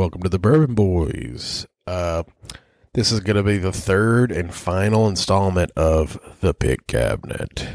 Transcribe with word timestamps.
welcome 0.00 0.22
to 0.22 0.30
the 0.30 0.38
Bourbon 0.38 0.74
Boys. 0.74 1.66
Uh, 1.86 2.22
this 2.94 3.12
is 3.12 3.20
going 3.20 3.36
to 3.36 3.42
be 3.42 3.58
the 3.58 3.70
third 3.70 4.32
and 4.32 4.54
final 4.54 5.06
installment 5.06 5.70
of 5.76 6.18
the 6.40 6.54
Pick 6.54 6.86
Cabinet. 6.86 7.68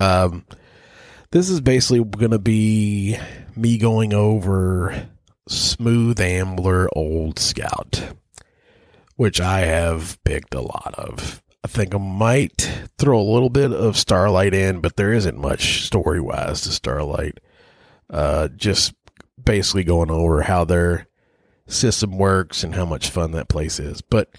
Um, 0.00 0.44
this 1.30 1.48
is 1.48 1.60
basically 1.60 2.02
going 2.02 2.32
to 2.32 2.40
be 2.40 3.16
me 3.54 3.78
going 3.78 4.12
over 4.12 5.08
Smooth 5.46 6.18
Ambler 6.18 6.88
Old 6.96 7.38
Scout, 7.38 8.12
which 9.14 9.40
I 9.40 9.60
have 9.60 10.18
picked 10.24 10.56
a 10.56 10.60
lot 10.60 10.96
of. 10.98 11.44
I 11.62 11.68
think 11.68 11.94
I 11.94 11.98
might 11.98 12.88
throw 12.98 13.20
a 13.20 13.22
little 13.22 13.50
bit 13.50 13.72
of 13.72 13.96
Starlight 13.96 14.52
in, 14.52 14.80
but 14.80 14.96
there 14.96 15.12
isn't 15.12 15.38
much 15.38 15.84
story 15.84 16.20
wise 16.20 16.62
to 16.62 16.72
Starlight. 16.72 17.38
Uh, 18.10 18.48
just 18.48 18.94
basically 19.40 19.84
going 19.84 20.10
over 20.10 20.42
how 20.42 20.64
their 20.64 21.07
system 21.68 22.18
works 22.18 22.64
and 22.64 22.74
how 22.74 22.84
much 22.84 23.10
fun 23.10 23.32
that 23.32 23.48
place 23.48 23.78
is. 23.78 24.00
But 24.00 24.30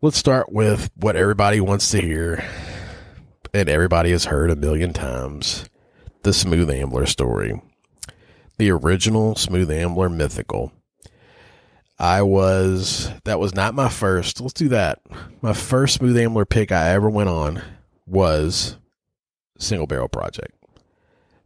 let's 0.00 0.18
start 0.18 0.52
with 0.52 0.90
what 0.94 1.16
everybody 1.16 1.60
wants 1.60 1.90
to 1.90 2.00
hear 2.00 2.44
and 3.52 3.68
everybody 3.68 4.12
has 4.12 4.26
heard 4.26 4.50
a 4.50 4.56
million 4.56 4.92
times 4.92 5.68
the 6.22 6.32
Smooth 6.32 6.70
Ambler 6.70 7.06
story. 7.06 7.60
The 8.58 8.70
original 8.70 9.34
Smooth 9.34 9.70
Ambler 9.70 10.08
mythical. 10.08 10.72
I 11.98 12.22
was, 12.22 13.10
that 13.24 13.40
was 13.40 13.54
not 13.54 13.74
my 13.74 13.88
first. 13.88 14.40
Let's 14.40 14.54
do 14.54 14.68
that. 14.68 15.00
My 15.40 15.52
first 15.52 15.94
Smooth 15.94 16.16
Ambler 16.16 16.44
pick 16.44 16.72
I 16.72 16.90
ever 16.90 17.10
went 17.10 17.28
on 17.28 17.62
was 18.06 18.76
Single 19.58 19.86
Barrel 19.86 20.08
Project 20.08 20.61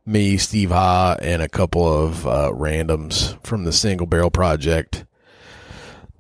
me, 0.06 0.36
Steve 0.36 0.70
Ha, 0.70 1.16
and 1.20 1.42
a 1.42 1.48
couple 1.48 1.86
of 1.86 2.26
uh, 2.26 2.52
randoms 2.54 3.42
from 3.44 3.64
the 3.64 3.72
Single 3.72 4.06
Barrel 4.06 4.30
Project 4.30 5.04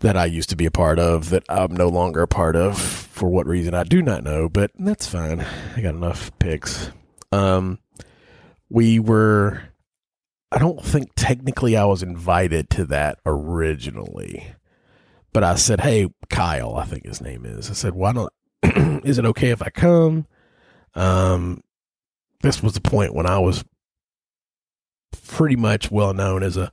that 0.00 0.16
I 0.16 0.26
used 0.26 0.50
to 0.50 0.56
be 0.56 0.66
a 0.66 0.70
part 0.70 0.98
of 0.98 1.30
that 1.30 1.44
I'm 1.48 1.74
no 1.74 1.88
longer 1.88 2.22
a 2.22 2.28
part 2.28 2.56
of 2.56 2.78
for 2.78 3.28
what 3.28 3.46
reason 3.46 3.74
I 3.74 3.84
do 3.84 4.02
not 4.02 4.24
know, 4.24 4.48
but 4.48 4.72
that's 4.78 5.06
fine. 5.06 5.40
I 5.76 5.80
got 5.80 5.94
enough 5.94 6.36
picks. 6.38 6.90
Um, 7.32 7.78
we 8.68 8.98
were, 8.98 9.62
I 10.50 10.58
don't 10.58 10.84
think 10.84 11.12
technically 11.16 11.76
I 11.76 11.84
was 11.84 12.02
invited 12.02 12.68
to 12.70 12.84
that 12.86 13.20
originally, 13.24 14.52
but 15.32 15.44
I 15.44 15.54
said, 15.54 15.80
Hey, 15.80 16.08
Kyle, 16.28 16.76
I 16.76 16.84
think 16.84 17.06
his 17.06 17.20
name 17.20 17.46
is. 17.46 17.70
I 17.70 17.74
said, 17.74 17.94
Why 17.94 18.12
don't, 18.12 18.32
is 19.04 19.18
it 19.18 19.24
okay 19.26 19.50
if 19.50 19.62
I 19.62 19.70
come? 19.70 20.26
Um, 20.94 21.62
this 22.42 22.62
was 22.62 22.74
the 22.74 22.80
point 22.80 23.14
when 23.14 23.26
I 23.26 23.38
was 23.38 23.64
pretty 25.10 25.56
much 25.56 25.90
well 25.90 26.14
known 26.14 26.42
as 26.42 26.56
a 26.56 26.72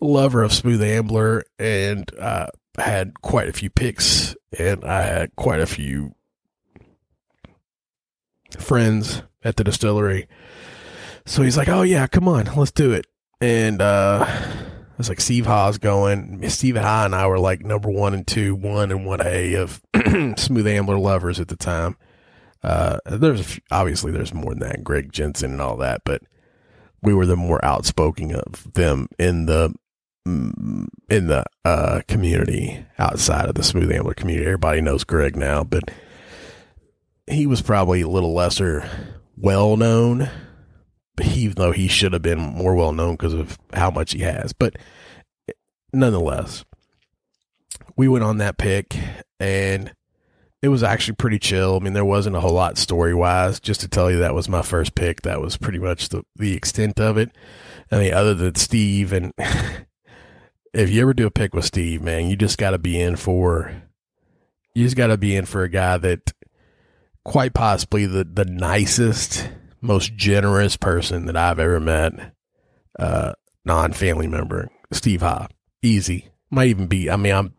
lover 0.00 0.42
of 0.42 0.52
Smooth 0.52 0.82
Ambler 0.82 1.44
and 1.58 2.10
uh, 2.18 2.48
had 2.78 3.20
quite 3.22 3.48
a 3.48 3.52
few 3.52 3.70
picks 3.70 4.34
and 4.58 4.84
I 4.84 5.02
had 5.02 5.36
quite 5.36 5.60
a 5.60 5.66
few 5.66 6.14
friends 8.58 9.22
at 9.42 9.56
the 9.56 9.64
distillery. 9.64 10.28
So 11.26 11.42
he's 11.42 11.56
like, 11.56 11.68
"Oh 11.68 11.82
yeah, 11.82 12.06
come 12.06 12.28
on, 12.28 12.44
let's 12.56 12.70
do 12.70 12.92
it." 12.92 13.06
And 13.40 13.80
uh, 13.80 14.26
was 14.98 15.08
like, 15.08 15.20
"Steve 15.20 15.46
Ha's 15.46 15.78
going." 15.78 16.48
Steve 16.50 16.76
Ha 16.76 17.04
and 17.04 17.14
I 17.14 17.26
were 17.26 17.38
like 17.38 17.64
number 17.64 17.90
one 17.90 18.14
and 18.14 18.26
two, 18.26 18.54
one 18.54 18.90
and 18.90 19.06
one 19.06 19.20
A 19.24 19.54
of 19.54 19.82
Smooth 20.36 20.66
Ambler 20.66 20.98
lovers 20.98 21.40
at 21.40 21.48
the 21.48 21.56
time. 21.56 21.96
Uh, 22.62 22.98
there's 23.06 23.44
few, 23.44 23.62
obviously 23.70 24.12
there's 24.12 24.32
more 24.32 24.50
than 24.54 24.60
that, 24.60 24.84
Greg 24.84 25.12
Jensen 25.12 25.52
and 25.52 25.60
all 25.60 25.76
that, 25.78 26.02
but 26.04 26.22
we 27.04 27.14
were 27.14 27.26
the 27.26 27.36
more 27.36 27.62
outspoken 27.64 28.34
of 28.34 28.72
them 28.72 29.08
in 29.18 29.46
the 29.46 29.72
mm, 30.26 30.86
in 31.08 31.26
the 31.26 31.44
uh, 31.64 32.00
community 32.08 32.84
outside 32.98 33.48
of 33.48 33.54
the 33.54 33.62
Smooth 33.62 33.92
Ambler 33.92 34.14
community. 34.14 34.46
Everybody 34.46 34.80
knows 34.80 35.04
Greg 35.04 35.36
now, 35.36 35.62
but 35.62 35.90
he 37.26 37.46
was 37.46 37.62
probably 37.62 38.00
a 38.00 38.08
little 38.08 38.34
lesser 38.34 38.88
well 39.36 39.76
known, 39.76 40.30
even 41.22 41.54
though 41.56 41.72
he 41.72 41.88
should 41.88 42.14
have 42.14 42.22
been 42.22 42.38
more 42.38 42.74
well 42.74 42.92
known 42.92 43.14
because 43.14 43.34
of 43.34 43.58
how 43.74 43.90
much 43.90 44.12
he 44.12 44.20
has. 44.20 44.52
But 44.52 44.76
nonetheless, 45.92 46.64
we 47.96 48.08
went 48.08 48.24
on 48.24 48.38
that 48.38 48.56
pick 48.56 48.96
and 49.38 49.92
it 50.64 50.68
was 50.68 50.82
actually 50.82 51.16
pretty 51.16 51.38
chill. 51.38 51.76
I 51.76 51.84
mean, 51.84 51.92
there 51.92 52.06
wasn't 52.06 52.36
a 52.36 52.40
whole 52.40 52.54
lot 52.54 52.78
story 52.78 53.14
wise. 53.14 53.60
Just 53.60 53.82
to 53.82 53.88
tell 53.88 54.10
you, 54.10 54.20
that 54.20 54.34
was 54.34 54.48
my 54.48 54.62
first 54.62 54.94
pick. 54.94 55.20
That 55.20 55.42
was 55.42 55.58
pretty 55.58 55.78
much 55.78 56.08
the 56.08 56.24
the 56.36 56.54
extent 56.54 56.98
of 56.98 57.18
it. 57.18 57.32
I 57.92 57.98
mean, 57.98 58.14
other 58.14 58.32
than 58.32 58.54
Steve, 58.54 59.12
and 59.12 59.34
if 60.72 60.88
you 60.88 61.02
ever 61.02 61.12
do 61.12 61.26
a 61.26 61.30
pick 61.30 61.54
with 61.54 61.66
Steve, 61.66 62.00
man, 62.00 62.30
you 62.30 62.36
just 62.36 62.56
got 62.56 62.70
to 62.70 62.78
be 62.78 62.98
in 62.98 63.16
for. 63.16 63.82
You 64.74 64.84
just 64.84 64.96
got 64.96 65.08
to 65.08 65.18
be 65.18 65.36
in 65.36 65.44
for 65.44 65.64
a 65.64 65.68
guy 65.68 65.98
that, 65.98 66.32
quite 67.26 67.52
possibly 67.52 68.06
the 68.06 68.24
the 68.24 68.46
nicest, 68.46 69.46
most 69.82 70.14
generous 70.14 70.78
person 70.78 71.26
that 71.26 71.36
I've 71.36 71.58
ever 71.58 71.78
met. 71.78 72.32
Uh, 72.98 73.34
non 73.66 73.92
family 73.92 74.28
member, 74.28 74.70
Steve 74.92 75.20
Ha, 75.20 75.48
easy. 75.82 76.30
Might 76.50 76.68
even 76.68 76.86
be. 76.86 77.10
I 77.10 77.16
mean, 77.16 77.34
I'm 77.34 77.54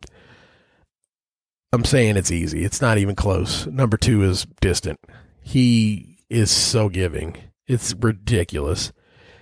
I'm 1.76 1.84
saying 1.84 2.16
it's 2.16 2.32
easy. 2.32 2.64
It's 2.64 2.82
not 2.82 2.98
even 2.98 3.16
close. 3.16 3.68
Number 3.68 3.98
two 3.98 4.24
is 4.24 4.48
distant. 4.62 4.98
He 5.42 6.20
is 6.30 6.50
so 6.50 6.88
giving. 6.88 7.36
It's 7.68 7.94
ridiculous. 7.94 8.94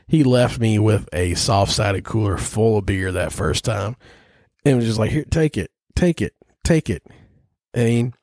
He 0.08 0.24
left 0.24 0.60
me 0.60 0.80
with 0.80 1.08
a 1.14 1.36
soft 1.36 1.72
sided 1.72 2.04
cooler 2.04 2.38
full 2.38 2.80
of 2.80 2.88
beer 2.88 3.12
that 3.12 3.34
first 3.34 3.64
time 3.64 3.98
and 4.66 4.78
was 4.78 4.86
just 4.88 4.98
like, 4.98 5.12
here, 5.12 5.26
take 5.30 5.58
it, 5.58 5.70
take 5.96 6.24
it, 6.24 6.34
take 6.64 6.90
it. 6.90 7.04
I 7.76 7.84
mean, 7.84 8.14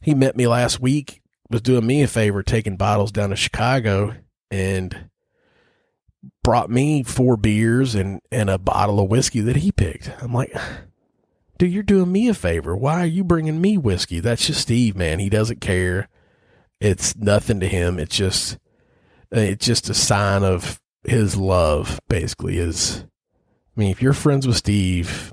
he 0.00 0.14
met 0.14 0.34
me 0.34 0.46
last 0.46 0.80
week, 0.80 1.20
was 1.50 1.60
doing 1.60 1.86
me 1.86 2.02
a 2.02 2.08
favor, 2.08 2.42
taking 2.42 2.78
bottles 2.78 3.12
down 3.12 3.30
to 3.30 3.36
Chicago 3.36 4.14
and 4.50 5.10
brought 6.42 6.70
me 6.70 7.02
four 7.02 7.36
beers 7.36 7.94
and, 7.94 8.22
and 8.30 8.48
a 8.48 8.56
bottle 8.56 8.98
of 8.98 9.10
whiskey 9.10 9.40
that 9.40 9.56
he 9.56 9.72
picked. 9.72 10.10
I'm 10.22 10.32
like, 10.32 10.54
dude, 11.58 11.72
you're 11.72 11.82
doing 11.82 12.10
me 12.10 12.28
a 12.28 12.34
favor. 12.34 12.76
Why 12.76 13.00
are 13.00 13.06
you 13.06 13.24
bringing 13.24 13.60
me 13.60 13.78
whiskey? 13.78 14.20
That's 14.20 14.46
just 14.46 14.62
Steve, 14.62 14.96
man. 14.96 15.18
He 15.18 15.28
doesn't 15.28 15.60
care. 15.60 16.08
It's 16.80 17.16
nothing 17.16 17.60
to 17.60 17.68
him. 17.68 17.98
It's 17.98 18.16
just, 18.16 18.58
it's 19.30 19.64
just 19.64 19.88
a 19.88 19.94
sign 19.94 20.42
of 20.42 20.80
his 21.04 21.36
love, 21.36 22.00
basically. 22.08 22.58
Is, 22.58 23.04
I 23.76 23.80
mean, 23.80 23.90
if 23.90 24.02
you're 24.02 24.12
friends 24.12 24.46
with 24.46 24.56
Steve, 24.56 25.32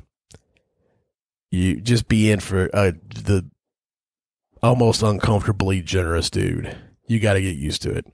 you 1.51 1.81
just 1.81 2.07
be 2.07 2.31
in 2.31 2.39
for 2.39 2.69
uh, 2.73 2.91
the 3.09 3.49
almost 4.61 5.01
uncomfortably 5.01 5.81
generous 5.81 6.29
dude. 6.29 6.77
You 7.07 7.19
got 7.19 7.33
to 7.33 7.41
get 7.41 7.55
used 7.55 7.81
to 7.83 7.91
it. 7.91 8.05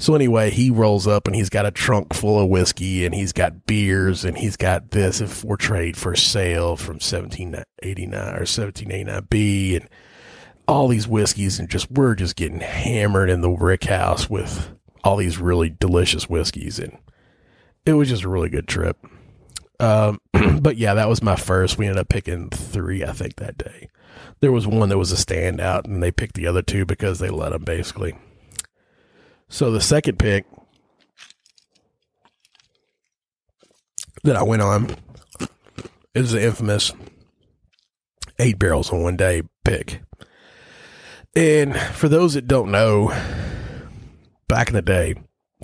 So 0.00 0.14
anyway, 0.14 0.50
he 0.50 0.70
rolls 0.70 1.08
up 1.08 1.26
and 1.26 1.34
he's 1.34 1.50
got 1.50 1.66
a 1.66 1.72
trunk 1.72 2.14
full 2.14 2.40
of 2.40 2.48
whiskey 2.48 3.04
and 3.04 3.12
he's 3.12 3.32
got 3.32 3.66
beers 3.66 4.24
and 4.24 4.38
he's 4.38 4.56
got 4.56 4.92
this 4.92 5.20
for 5.20 5.56
trade 5.56 5.96
for 5.96 6.14
sale 6.14 6.76
from 6.76 6.94
1789 6.94 8.34
or 8.34 8.42
1789B 8.42 9.80
and 9.80 9.88
all 10.68 10.86
these 10.86 11.08
whiskeys 11.08 11.58
and 11.58 11.68
just 11.68 11.90
we're 11.90 12.14
just 12.14 12.36
getting 12.36 12.60
hammered 12.60 13.28
in 13.28 13.40
the 13.40 13.50
Rick 13.50 13.84
House 13.84 14.30
with 14.30 14.70
all 15.02 15.16
these 15.16 15.38
really 15.38 15.68
delicious 15.68 16.28
whiskeys 16.28 16.78
and 16.78 16.96
it 17.84 17.94
was 17.94 18.08
just 18.08 18.22
a 18.22 18.28
really 18.28 18.50
good 18.50 18.68
trip. 18.68 19.04
Um, 19.80 20.20
but 20.60 20.76
yeah, 20.76 20.94
that 20.94 21.08
was 21.08 21.22
my 21.22 21.34
first. 21.34 21.76
We 21.76 21.86
ended 21.86 22.00
up 22.00 22.08
picking 22.08 22.50
three, 22.50 23.04
I 23.04 23.12
think, 23.12 23.36
that 23.36 23.58
day. 23.58 23.88
There 24.40 24.52
was 24.52 24.66
one 24.66 24.90
that 24.90 24.98
was 24.98 25.10
a 25.10 25.16
standout, 25.16 25.84
and 25.84 26.02
they 26.02 26.12
picked 26.12 26.34
the 26.34 26.46
other 26.46 26.62
two 26.62 26.84
because 26.84 27.18
they 27.18 27.30
let 27.30 27.50
them 27.50 27.64
basically. 27.64 28.16
So 29.48 29.70
the 29.70 29.80
second 29.80 30.18
pick 30.18 30.44
that 34.24 34.36
I 34.36 34.42
went 34.42 34.62
on 34.62 34.94
is 36.14 36.32
the 36.32 36.44
infamous 36.44 36.92
eight 38.38 38.58
barrels 38.58 38.92
in 38.92 39.02
one 39.02 39.16
day 39.16 39.42
pick. 39.64 40.02
And 41.34 41.76
for 41.76 42.08
those 42.08 42.34
that 42.34 42.46
don't 42.46 42.70
know, 42.70 43.08
back 44.48 44.68
in 44.68 44.74
the 44.74 44.82
day, 44.82 45.14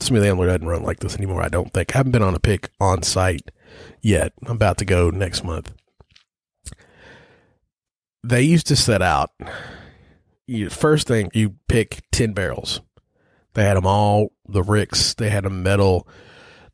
Smooth 0.00 0.25
Ambler 0.25 0.46
doesn't 0.46 0.66
run 0.66 0.82
like 0.82 1.00
this 1.00 1.16
anymore. 1.16 1.42
I 1.42 1.48
don't 1.48 1.72
think. 1.72 1.94
I 1.94 1.98
haven't 1.98 2.12
been 2.12 2.22
on 2.22 2.34
a 2.34 2.40
pick 2.40 2.70
on 2.81 3.02
site 3.02 3.50
yet. 4.00 4.32
I'm 4.46 4.56
about 4.56 4.78
to 4.78 4.84
go 4.84 5.10
next 5.10 5.44
month. 5.44 5.72
They 8.22 8.42
used 8.42 8.66
to 8.69 8.76
set 8.76 9.02
out. 9.02 9.31
You, 10.46 10.70
first 10.70 11.06
thing, 11.06 11.31
you 11.32 11.56
pick 11.69 12.02
10 12.12 12.32
barrels 12.32 12.81
they 13.54 13.64
had 13.64 13.76
them 13.76 13.86
all 13.86 14.32
the 14.48 14.62
ricks. 14.62 15.14
They 15.14 15.30
had 15.30 15.46
a 15.46 15.50
metal. 15.50 16.06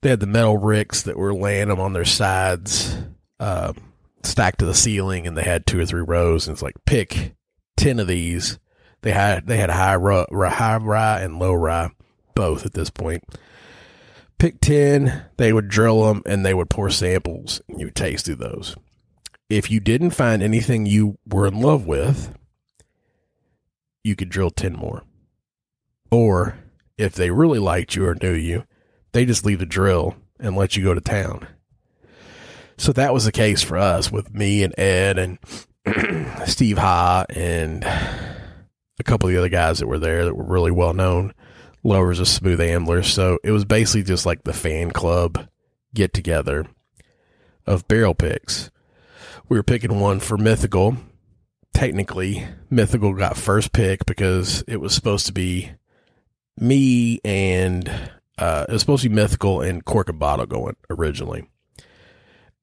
They 0.03 0.11
had 0.11 0.21
the 0.21 0.27
metal 0.27 0.57
ricks 0.57 1.03
that 1.03 1.17
were 1.17 1.35
laying 1.35 1.69
them 1.69 1.79
on 1.81 1.93
their 1.93 2.05
sides, 2.05 2.97
uh, 3.39 3.75
stacked 4.23 4.59
to 4.61 4.67
the 4.67 4.75
ceiling, 4.75 5.27
and 5.27 5.37
they 5.37 5.43
had 5.45 5.67
two 5.67 5.81
or 5.81 5.87
three 5.87 6.03
rows. 6.03 6.47
And 6.47 6.55
it's 6.55 6.63
like 6.63 6.77
pick 6.87 7.35
ten 7.77 7.99
of 8.01 8.07
these. 8.07 8.59
They 9.03 9.13
had 9.13 9.47
they 9.47 9.59
had 9.59 9.71
high 9.71 9.97
rye, 9.97 10.27
high 10.31 11.21
and 11.21 11.39
low 11.39 11.53
rye 11.53 11.91
both 12.35 12.65
at 12.67 12.73
this 12.73 12.91
point. 12.91 13.25
Pick 14.39 14.61
ten. 14.61 15.25
They 15.37 15.53
would 15.53 15.69
drill 15.69 16.05
them 16.05 16.23
and 16.27 16.45
they 16.45 16.55
would 16.55 16.71
pour 16.71 16.91
samples. 16.91 17.61
and 17.69 17.79
you 17.79 17.87
would 17.87 17.95
taste 17.95 18.27
through 18.27 18.37
those. 18.37 18.75
if 19.51 19.71
you 19.71 19.81
didn't 19.81 20.11
find 20.11 20.43
anything 20.43 20.87
you 20.87 21.19
were 21.27 21.47
in 21.47 21.61
love 21.61 21.85
with, 21.85 22.33
you 24.05 24.17
could 24.17 24.29
drill 24.29 24.51
10 24.51 24.75
more. 24.75 25.03
Or 26.11 26.57
if 27.01 27.15
they 27.15 27.31
really 27.31 27.59
liked 27.59 27.95
you 27.95 28.07
or 28.07 28.15
knew 28.15 28.35
you, 28.35 28.65
they 29.13 29.25
just 29.25 29.45
leave 29.45 29.59
the 29.59 29.67
drill 29.67 30.17
and 30.39 30.55
let 30.55 30.77
you 30.77 30.85
go 30.85 30.95
to 30.95 31.01
town. 31.01 31.47
So 32.77 32.93
that 32.93 33.15
was 33.15 33.25
the 33.25 33.33
case 33.33 33.63
for 33.63 33.77
us 33.77 34.13
with 34.13 34.35
me 34.35 34.63
and 34.63 34.79
Ed 34.79 35.19
and 35.19 35.39
Steve 36.47 36.79
Ha 36.79 37.25
and 37.31 37.85
a 37.85 39.03
couple 39.05 39.29
of 39.29 39.33
the 39.33 39.39
other 39.39 39.49
guys 39.49 39.79
that 39.79 39.87
were 39.87 39.99
there 39.99 40.27
that 40.27 40.37
were 40.37 40.45
really 40.45 40.71
well 40.71 40.93
known 40.93 41.35
lovers 41.83 42.21
of 42.21 42.29
smooth 42.29 42.61
amblers. 42.61 43.13
So 43.13 43.39
it 43.43 43.51
was 43.51 43.65
basically 43.65 44.03
just 44.03 44.27
like 44.27 44.45
the 44.45 44.53
fan 44.53 44.91
club 44.91 45.49
get 45.95 46.13
together 46.13 46.67
of 47.67 47.89
barrel 47.89 48.15
picks. 48.15 48.71
We 49.49 49.57
were 49.57 49.63
picking 49.63 50.01
one 50.01 50.21
for 50.21 50.37
Mythical. 50.37 50.97
Technically, 51.73 52.47
Mythical 52.69 53.15
got 53.15 53.37
first 53.37 53.73
pick 53.73 54.05
because 54.05 54.63
it 54.69 54.81
was 54.81 54.95
supposed 54.95 55.27
to 55.27 55.33
be 55.33 55.73
me 56.59 57.21
and 57.25 57.89
uh, 58.39 58.67
it 58.69 58.73
was 58.73 58.83
supposed 58.83 59.03
to 59.03 59.09
be 59.09 59.15
Mythical 59.15 59.61
and 59.61 59.85
Cork 59.85 60.09
and 60.09 60.19
Bottle 60.19 60.47
going 60.47 60.77
originally. 60.89 61.49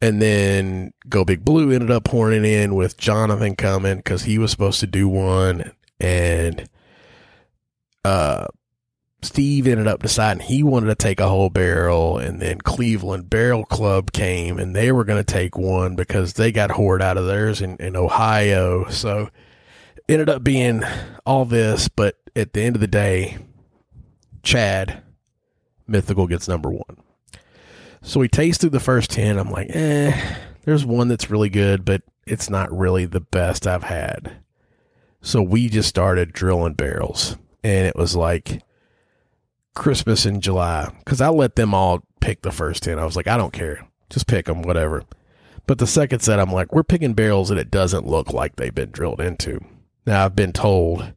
And 0.02 0.22
then 0.22 0.94
Go 1.10 1.26
Big 1.26 1.44
Blue 1.44 1.72
ended 1.72 1.92
up 1.92 2.08
horning 2.08 2.46
in 2.46 2.76
with 2.76 2.98
Jonathan 2.98 3.56
coming 3.56 3.98
because 3.98 4.24
he 4.24 4.38
was 4.38 4.52
supposed 4.52 4.80
to 4.82 4.88
do 4.88 5.08
one. 5.08 5.72
And 6.00 6.70
uh, 8.06 8.48
Steve 9.24 9.68
ended 9.68 9.88
up 9.88 10.04
deciding 10.04 10.46
he 10.46 10.62
wanted 10.62 10.88
to 10.88 10.96
take 10.96 11.20
a 11.20 11.28
whole 11.28 11.50
barrel, 11.50 12.20
and 12.20 12.40
then 12.40 12.60
Cleveland 12.60 13.30
Barrel 13.30 13.66
Club 13.66 14.12
came 14.12 14.60
and 14.60 14.76
they 14.76 14.92
were 14.92 15.04
going 15.04 15.24
to 15.24 15.34
take 15.34 15.58
one 15.58 15.96
because 15.96 16.34
they 16.34 16.52
got 16.52 16.72
hoard 16.72 17.02
out 17.02 17.18
of 17.18 17.26
theirs 17.26 17.62
in, 17.62 17.76
in 17.78 17.96
Ohio. 17.96 18.88
So 18.90 19.30
ended 20.08 20.30
up 20.30 20.44
being 20.44 20.84
all 21.26 21.46
this, 21.46 21.90
but 21.90 22.16
at 22.36 22.54
the 22.54 22.62
end 22.62 22.76
of 22.76 22.82
the 22.82 22.88
day, 22.88 23.40
Chad 24.48 25.04
Mythical 25.88 26.26
gets 26.26 26.48
number 26.48 26.70
one. 26.70 26.98
So 28.02 28.22
we 28.22 28.30
tasted 28.30 28.72
the 28.72 28.80
first 28.80 29.12
10. 29.12 29.38
I'm 29.38 29.52
like, 29.52 29.68
eh, 29.72 30.38
there's 30.64 30.86
one 30.86 31.10
that's 31.10 31.30
really 31.30 31.50
good, 31.50 31.84
but 31.84 32.02
it's 32.26 32.50
not 32.50 32.72
really 32.72 33.04
the 33.04 33.20
best 33.20 33.68
I've 33.68 33.84
had. 33.84 34.38
So 35.22 35.42
we 35.42 35.68
just 35.68 35.90
started 35.90 36.32
drilling 36.32 36.76
barrels, 36.76 37.36
and 37.62 37.86
it 37.88 37.98
was 37.98 38.16
like 38.16 38.62
Christmas 39.76 40.26
in 40.26 40.40
July 40.40 40.94
because 41.00 41.20
I 41.20 41.28
let 41.28 41.58
them 41.58 41.74
all 41.74 42.06
pick 42.22 42.42
the 42.42 42.52
first 42.52 42.84
10. 42.84 43.00
I 43.00 43.04
was 43.04 43.18
like, 43.18 43.28
I 43.28 43.36
don't 43.36 43.52
care. 43.52 43.86
Just 44.10 44.28
pick 44.28 44.46
them, 44.46 44.62
whatever. 44.62 45.04
But 45.66 45.80
the 45.80 45.88
second 45.88 46.22
set, 46.22 46.40
I'm 46.40 46.54
like, 46.54 46.72
we're 46.72 46.84
picking 46.84 47.14
barrels 47.14 47.50
that 47.50 47.58
it 47.58 47.70
doesn't 47.70 48.08
look 48.08 48.32
like 48.32 48.56
they've 48.56 48.74
been 48.74 48.92
drilled 48.92 49.20
into. 49.20 49.60
Now, 50.06 50.24
I've 50.24 50.38
been 50.38 50.54
told 50.54 51.12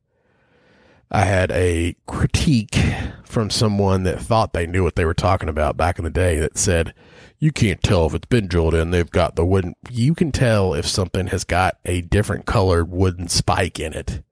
I 1.11 1.25
had 1.25 1.51
a 1.51 1.97
critique 2.07 2.79
from 3.25 3.51
someone 3.51 4.05
that 4.05 4.21
thought 4.21 4.53
they 4.53 4.67
knew 4.67 4.85
what 4.85 4.95
they 4.95 5.05
were 5.05 5.15
talking 5.15 5.49
about 5.49 5.77
back 5.77 5.99
in 5.99 6.05
the 6.05 6.11
day 6.11 6.39
that 6.39 6.57
said, 6.57 6.95
you 7.39 7.51
can't 7.51 7.83
tell 7.83 8.07
if 8.07 8.15
it's 8.15 8.27
been 8.27 8.47
drilled 8.47 8.75
in. 8.75 8.91
They've 8.91 9.11
got 9.11 9.35
the 9.35 9.45
wooden, 9.45 9.75
you 9.91 10.15
can 10.15 10.31
tell 10.31 10.75
if 10.75 10.87
something 10.87 11.29
has 11.29 11.43
got 11.43 11.79
a 11.85 12.03
different 12.03 12.47
colored 12.47 12.91
wooden 12.91 13.29
spike 13.29 13.81
in 13.81 13.93
it. 13.93 14.23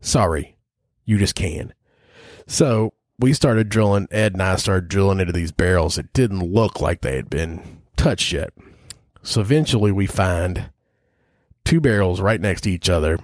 Sorry, 0.00 0.56
you 1.04 1.16
just 1.16 1.34
can. 1.34 1.72
So 2.46 2.92
we 3.18 3.32
started 3.32 3.68
drilling, 3.68 4.08
Ed 4.10 4.34
and 4.34 4.42
I 4.42 4.56
started 4.56 4.88
drilling 4.88 5.20
into 5.20 5.32
these 5.32 5.52
barrels 5.52 5.94
that 5.94 6.12
didn't 6.12 6.52
look 6.52 6.80
like 6.80 7.00
they 7.00 7.16
had 7.16 7.30
been 7.30 7.80
touched 7.96 8.32
yet. 8.32 8.50
So 9.22 9.40
eventually 9.40 9.90
we 9.90 10.06
find 10.06 10.70
two 11.64 11.80
barrels 11.80 12.20
right 12.20 12.40
next 12.40 12.60
to 12.62 12.70
each 12.70 12.90
other, 12.90 13.18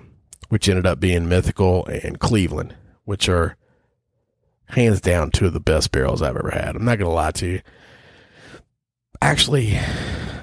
which 0.48 0.68
ended 0.68 0.86
up 0.86 0.98
being 0.98 1.28
Mythical 1.28 1.84
and 1.86 2.18
Cleveland, 2.18 2.74
which 3.04 3.28
are 3.28 3.56
hands 4.66 5.00
down 5.00 5.30
two 5.30 5.46
of 5.46 5.52
the 5.52 5.60
best 5.60 5.92
barrels 5.92 6.22
I've 6.22 6.36
ever 6.36 6.50
had. 6.50 6.76
I'm 6.76 6.84
not 6.84 6.98
going 6.98 7.10
to 7.10 7.14
lie 7.14 7.30
to 7.32 7.46
you. 7.46 7.60
Actually, 9.20 9.78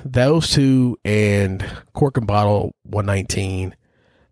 those 0.05 0.51
two 0.51 0.97
and 1.03 1.65
Cork 1.93 2.17
and 2.17 2.27
Bottle 2.27 2.75
119 2.83 3.75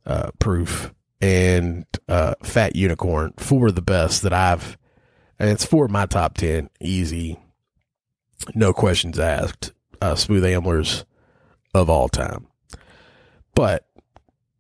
uh, 0.06 0.31
proof 0.39 0.94
and 1.19 1.85
uh, 2.07 2.35
Fat 2.44 2.75
Unicorn, 2.75 3.33
four 3.38 3.68
of 3.68 3.75
the 3.75 3.81
best 3.81 4.21
that 4.21 4.33
I've 4.33 4.77
and 5.39 5.50
it's 5.50 5.65
for 5.65 5.88
my 5.88 6.06
top 6.06 6.35
10 6.35 6.69
easy 6.80 7.38
no 8.56 8.73
questions 8.73 9.19
asked 9.19 9.71
uh, 10.01 10.15
smooth 10.15 10.45
amblers 10.45 11.06
of 11.73 11.89
all 11.89 12.09
time 12.09 12.47
but 13.56 13.87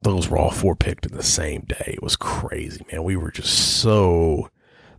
those 0.01 0.29
were 0.29 0.37
all 0.37 0.51
four 0.51 0.75
picked 0.75 1.05
in 1.05 1.15
the 1.15 1.23
same 1.23 1.61
day 1.61 1.93
it 1.93 2.03
was 2.03 2.15
crazy 2.15 2.85
man 2.91 3.03
we 3.03 3.15
were 3.15 3.31
just 3.31 3.79
so 3.79 4.49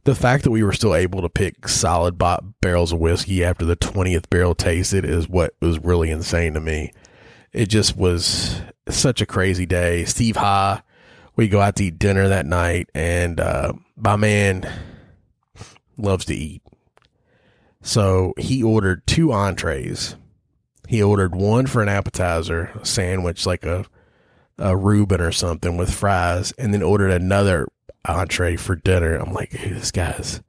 the 0.05 0.15
fact 0.15 0.45
that 0.45 0.51
we 0.51 0.63
were 0.63 0.73
still 0.73 0.95
able 0.95 1.21
to 1.21 1.29
pick 1.29 1.69
solid 1.69 2.19
barrels 2.61 2.93
of 2.93 2.99
whiskey 2.99 3.45
after 3.45 3.65
the 3.65 3.77
20th 3.77 4.29
barrel 4.31 4.55
tasted 4.55 5.05
is 5.05 5.29
what 5.29 5.55
was 5.61 5.79
really 5.81 6.11
insane 6.11 6.55
to 6.55 6.61
me 6.61 6.93
it 7.53 7.67
just 7.67 7.97
was 7.97 8.61
such 8.89 9.21
a 9.21 9.27
crazy 9.27 9.67
day 9.67 10.05
steve 10.05 10.37
ha 10.37 10.83
we 11.39 11.47
go 11.47 11.61
out 11.61 11.77
to 11.77 11.85
eat 11.85 12.01
dinner 12.01 12.27
that 12.27 12.47
night 12.47 12.91
and 12.97 13.39
uh, 13.39 13.73
my 13.97 14.17
man 14.17 14.69
loves 15.97 16.25
to 16.27 16.35
eat. 16.35 16.63
So 17.81 18.35
he 18.37 18.61
ordered 18.61 19.07
two 19.07 19.33
entrees. 19.33 20.17
He 20.89 21.01
ordered 21.01 21.37
one 21.37 21.67
for 21.67 21.81
an 21.81 21.89
appetizer, 21.89 22.73
a 22.81 22.85
sandwich 22.85 23.47
like 23.47 23.65
a 23.65 23.85
a 24.59 24.77
Reuben 24.77 25.21
or 25.21 25.33
something 25.33 25.77
with 25.77 25.93
fries, 25.93 26.53
and 26.53 26.73
then 26.75 26.83
ordered 26.83 27.11
another 27.11 27.69
entree 28.05 28.57
for 28.57 28.77
dinner. 28.77 29.17
I'm 29.17 29.33
like, 29.33 29.53
hey, 29.53 29.71
this 29.71 29.91
guy's 29.91 30.43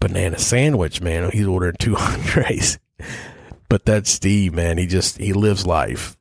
banana 0.00 0.38
sandwich, 0.38 1.00
man. 1.00 1.30
He's 1.30 1.46
ordering 1.46 1.76
two 1.78 1.96
entrees. 1.98 2.78
but 3.68 3.84
that's 3.84 4.10
Steve, 4.10 4.54
man. 4.54 4.78
He 4.78 4.86
just 4.86 5.18
he 5.18 5.32
lives 5.32 5.66
life. 5.66 6.16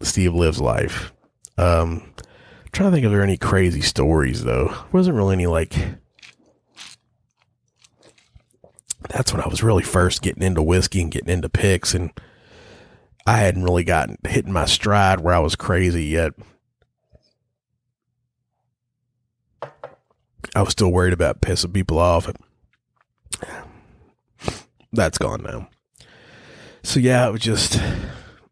Steve 0.00 0.34
lives 0.34 0.60
life. 0.60 1.12
Um, 1.56 2.12
I'm 2.16 2.70
trying 2.72 2.90
to 2.90 2.94
think 2.94 3.04
if 3.04 3.10
there 3.10 3.20
are 3.20 3.24
any 3.24 3.36
crazy 3.36 3.80
stories 3.80 4.44
though. 4.44 4.74
wasn't 4.92 5.16
really 5.16 5.34
any 5.34 5.46
like 5.46 5.74
that's 9.10 9.32
when 9.32 9.42
I 9.42 9.48
was 9.48 9.62
really 9.62 9.82
first 9.82 10.22
getting 10.22 10.42
into 10.42 10.62
whiskey 10.62 11.00
and 11.02 11.10
getting 11.10 11.28
into 11.30 11.48
picks, 11.48 11.94
and 11.94 12.10
I 13.26 13.38
hadn't 13.38 13.64
really 13.64 13.84
gotten 13.84 14.18
hitting 14.26 14.52
my 14.52 14.66
stride 14.66 15.20
where 15.20 15.34
I 15.34 15.38
was 15.38 15.56
crazy 15.56 16.04
yet. 16.04 16.32
I 20.54 20.62
was 20.62 20.70
still 20.70 20.92
worried 20.92 21.14
about 21.14 21.40
pissing 21.40 21.72
people 21.72 21.98
off. 21.98 22.30
That's 24.92 25.18
gone 25.18 25.42
now. 25.42 25.68
So 26.82 27.00
yeah, 27.00 27.26
it 27.26 27.32
was 27.32 27.40
just 27.40 27.80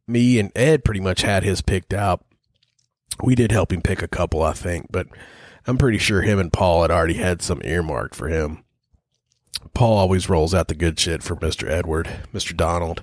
me 0.09 0.39
and 0.39 0.51
Ed 0.57 0.85
pretty 0.85 1.01
much 1.01 1.23
had 1.23 1.45
his 1.45 1.61
picked 1.61 1.93
out. 1.93 2.25
We 3.23 3.35
did 3.35 3.53
help 3.53 3.73
him 3.73 3.83
pick 3.83 4.03
a 4.03 4.09
couple, 4.09 4.43
I 4.43 4.53
think, 4.53 4.87
but 4.91 5.07
I'm 5.67 5.79
pretty 5.79 5.99
sure 5.99 6.23
him 6.23 6.39
and 6.39 6.53
Paul 6.53 6.83
had 6.83 6.91
already 6.91 7.15
had 7.15 7.43
some 7.43 7.61
earmarked 7.63 8.15
for 8.15 8.29
him. 8.29 8.65
Paul 9.75 9.97
always 9.97 10.29
rolls 10.29 10.55
out 10.55 10.69
the 10.69 10.75
good 10.75 10.99
shit 10.99 11.23
for 11.23 11.37
Mr. 11.37 11.69
Edward, 11.69 12.09
Mr. 12.33 12.57
Donald. 12.57 13.03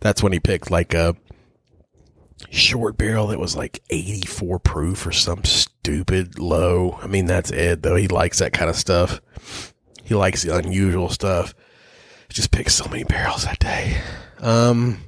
That's 0.00 0.22
when 0.22 0.32
he 0.32 0.40
picked 0.40 0.70
like 0.70 0.94
a 0.94 1.14
short 2.50 2.96
barrel 2.96 3.28
that 3.28 3.38
was 3.38 3.56
like 3.56 3.82
84 3.90 4.58
proof 4.60 5.06
or 5.06 5.12
some 5.12 5.44
stupid 5.44 6.38
low. 6.38 6.98
I 7.02 7.06
mean, 7.06 7.26
that's 7.26 7.52
Ed 7.52 7.82
though. 7.82 7.96
He 7.96 8.08
likes 8.08 8.38
that 8.38 8.52
kind 8.52 8.70
of 8.70 8.76
stuff. 8.76 9.20
He 10.02 10.14
likes 10.14 10.42
the 10.42 10.56
unusual 10.56 11.08
stuff. 11.08 11.54
Just 12.28 12.50
picked 12.50 12.72
so 12.72 12.88
many 12.88 13.04
barrels 13.04 13.44
that 13.44 13.58
day. 13.58 14.00
Um, 14.38 15.02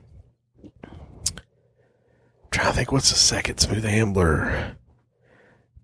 trying 2.51 2.67
to 2.69 2.73
think 2.73 2.93
what's 2.93 3.11
the 3.11 3.17
second 3.17 3.59
smooth 3.59 3.85
ambler. 3.85 4.77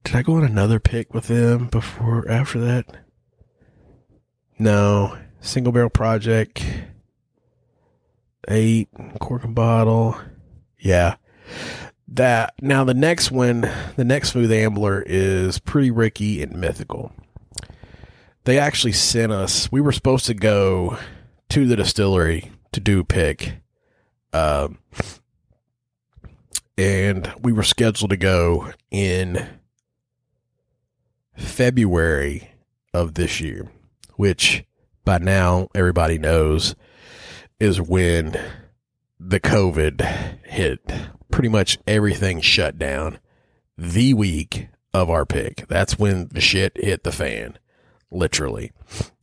Did 0.04 0.16
I 0.16 0.22
go 0.22 0.34
on 0.34 0.44
another 0.44 0.80
pick 0.80 1.14
with 1.14 1.28
them 1.28 1.66
before 1.66 2.28
after 2.30 2.58
that? 2.60 2.86
No. 4.58 5.18
Single 5.40 5.72
barrel 5.72 5.90
project. 5.90 6.64
Eight. 8.48 8.88
Cork 9.20 9.44
and 9.44 9.54
bottle. 9.54 10.18
Yeah. 10.78 11.16
That 12.08 12.54
now 12.60 12.84
the 12.84 12.94
next 12.94 13.30
one, 13.30 13.70
the 13.96 14.04
next 14.04 14.30
smooth 14.30 14.50
ambler 14.50 15.02
is 15.06 15.58
Pretty 15.58 15.90
Ricky 15.90 16.42
and 16.42 16.54
Mythical. 16.54 17.12
They 18.44 18.58
actually 18.58 18.92
sent 18.92 19.30
us. 19.30 19.70
We 19.70 19.80
were 19.80 19.92
supposed 19.92 20.26
to 20.26 20.34
go 20.34 20.98
to 21.50 21.66
the 21.66 21.76
distillery 21.76 22.50
to 22.72 22.80
do 22.80 23.04
pick, 23.04 23.58
um, 24.32 24.78
and 26.78 27.30
we 27.42 27.52
were 27.52 27.62
scheduled 27.62 28.10
to 28.10 28.16
go 28.16 28.72
in 28.90 29.46
February 31.36 32.50
of 32.94 33.14
this 33.14 33.40
year 33.40 33.70
which 34.18 34.64
by 35.04 35.16
now 35.16 35.68
everybody 35.74 36.18
knows 36.18 36.74
is 37.60 37.80
when 37.80 38.38
the 39.18 39.40
COVID 39.40 40.00
hit, 40.44 40.80
pretty 41.30 41.48
much 41.48 41.78
everything 41.86 42.40
shut 42.40 42.78
down 42.78 43.18
the 43.76 44.14
week 44.14 44.68
of 44.94 45.10
our 45.10 45.26
pick. 45.26 45.66
That's 45.68 45.98
when 45.98 46.28
the 46.28 46.40
shit 46.40 46.76
hit 46.76 47.04
the 47.04 47.12
fan, 47.12 47.58
literally. 48.10 48.72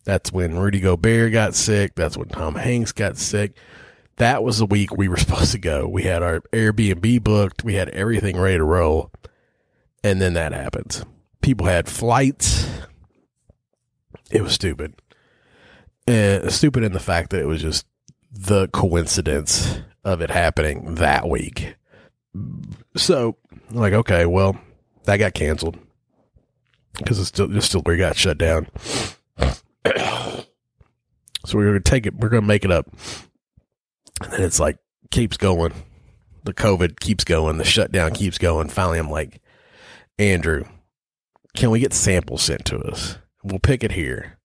That's 0.04 0.32
when 0.32 0.58
Rudy 0.58 0.80
Gobert 0.80 1.32
got 1.32 1.56
sick. 1.56 1.96
That's 1.96 2.18
when 2.18 2.30
Tom 2.30 2.56
Hanks 2.56 2.92
got 2.92 3.18
sick. 3.18 3.58
That 4.18 4.44
was 4.44 4.60
the 4.60 4.66
week 4.66 4.96
we 4.96 5.08
were 5.08 5.18
supposed 5.18 5.52
to 5.54 5.58
go. 5.58 5.88
We 5.88 6.04
had 6.04 6.22
our 6.22 6.42
Airbnb 6.54 7.24
booked. 7.24 7.64
We 7.64 7.76
had 7.76 7.90
everything 7.90 8.38
ready 8.38 8.58
to 8.58 8.64
roll. 8.64 9.12
And 10.04 10.22
then 10.22 10.34
that 10.34 10.54
happens. 10.54 11.04
People 11.42 11.66
had 11.66 11.90
flights. 11.90 12.70
It 14.30 14.42
was 14.42 14.54
stupid. 14.54 14.94
And 16.08 16.52
stupid 16.52 16.84
in 16.84 16.94
the 16.94 17.00
fact 17.00 17.32
that 17.32 17.42
it 17.42 17.48
was 17.48 17.62
just 17.62 17.88
the 18.36 18.68
coincidence 18.68 19.80
of 20.04 20.22
it 20.22 20.30
happening 20.30 20.96
that 20.96 21.28
week. 21.28 21.76
So, 22.96 23.38
like, 23.72 23.94
okay, 23.94 24.26
well, 24.26 24.60
that 25.06 25.18
got 25.18 25.34
canceled 25.34 25.78
because 26.98 27.20
it's 27.20 27.30
still 27.30 27.48
just 27.48 27.70
still 27.70 27.82
we 27.86 27.98
got 27.98 28.18
shut 28.18 28.38
down. 28.38 28.68
so 29.38 30.44
we're 31.54 31.68
gonna 31.68 31.80
take 31.80 32.06
it. 32.06 32.16
We're 32.16 32.30
gonna 32.30 32.46
make 32.46 32.66
it 32.66 32.72
up, 32.72 32.88
and 34.22 34.32
then 34.32 34.42
it's 34.44 34.60
like 34.60 34.78
keeps 35.12 35.38
going. 35.38 35.74
The 36.44 36.54
COVID 36.54 37.00
keeps 37.00 37.24
going. 37.24 37.58
The 37.58 37.64
shutdown 37.64 38.12
keeps 38.12 38.38
going. 38.38 38.70
Finally, 38.70 39.00
I'm 39.00 39.10
like, 39.10 39.42
Andrew, 40.20 40.66
can 41.56 41.72
we 41.72 41.80
get 41.80 41.94
samples 41.94 42.44
sent 42.44 42.66
to 42.66 42.80
us? 42.80 43.18
We'll 43.44 43.60
pick 43.60 43.84
it 43.84 43.94
here. 43.94 44.38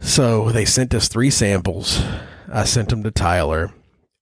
So 0.00 0.50
they 0.50 0.64
sent 0.64 0.94
us 0.94 1.08
three 1.08 1.30
samples. 1.30 2.02
I 2.48 2.64
sent 2.64 2.88
them 2.88 3.02
to 3.02 3.10
Tyler, 3.10 3.72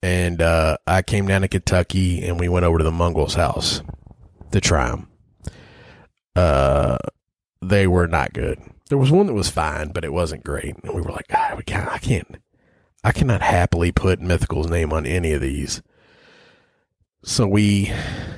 and 0.03 0.41
uh, 0.41 0.79
I 0.87 1.03
came 1.03 1.27
down 1.27 1.43
to 1.43 1.49
Kentucky, 1.49 2.25
and 2.25 2.39
we 2.39 2.49
went 2.49 2.65
over 2.65 2.79
to 2.79 2.85
the 2.85 2.91
Mungles 2.91 3.35
house 3.35 3.83
to 4.53 4.61
try 4.61 4.91
them. 4.91 5.09
Uh, 6.37 6.99
they 7.61 7.87
were 7.87 8.07
not 8.07 8.33
good. 8.33 8.61
There 8.89 8.99
was 8.99 9.11
one 9.11 9.27
that 9.27 9.35
was 9.35 9.51
fine, 9.51 9.93
but 9.93 10.05
it 10.05 10.13
wasn't 10.13 10.45
great, 10.45 10.77
and 10.83 10.95
we 10.95 11.03
were 11.03 11.11
like, 11.11 11.27
ah, 11.35 11.55
we 11.57 11.63
can't, 11.63 11.89
I 11.89 11.99
can't, 11.99 12.37
I 13.05 13.13
cannot 13.13 13.43
happily 13.43 13.93
put 13.93 14.21
Mythical's 14.21 14.71
name 14.71 14.93
on 14.93 15.05
any 15.05 15.33
of 15.33 15.41
these. 15.41 15.83
So 17.23 17.47
we 17.47 17.93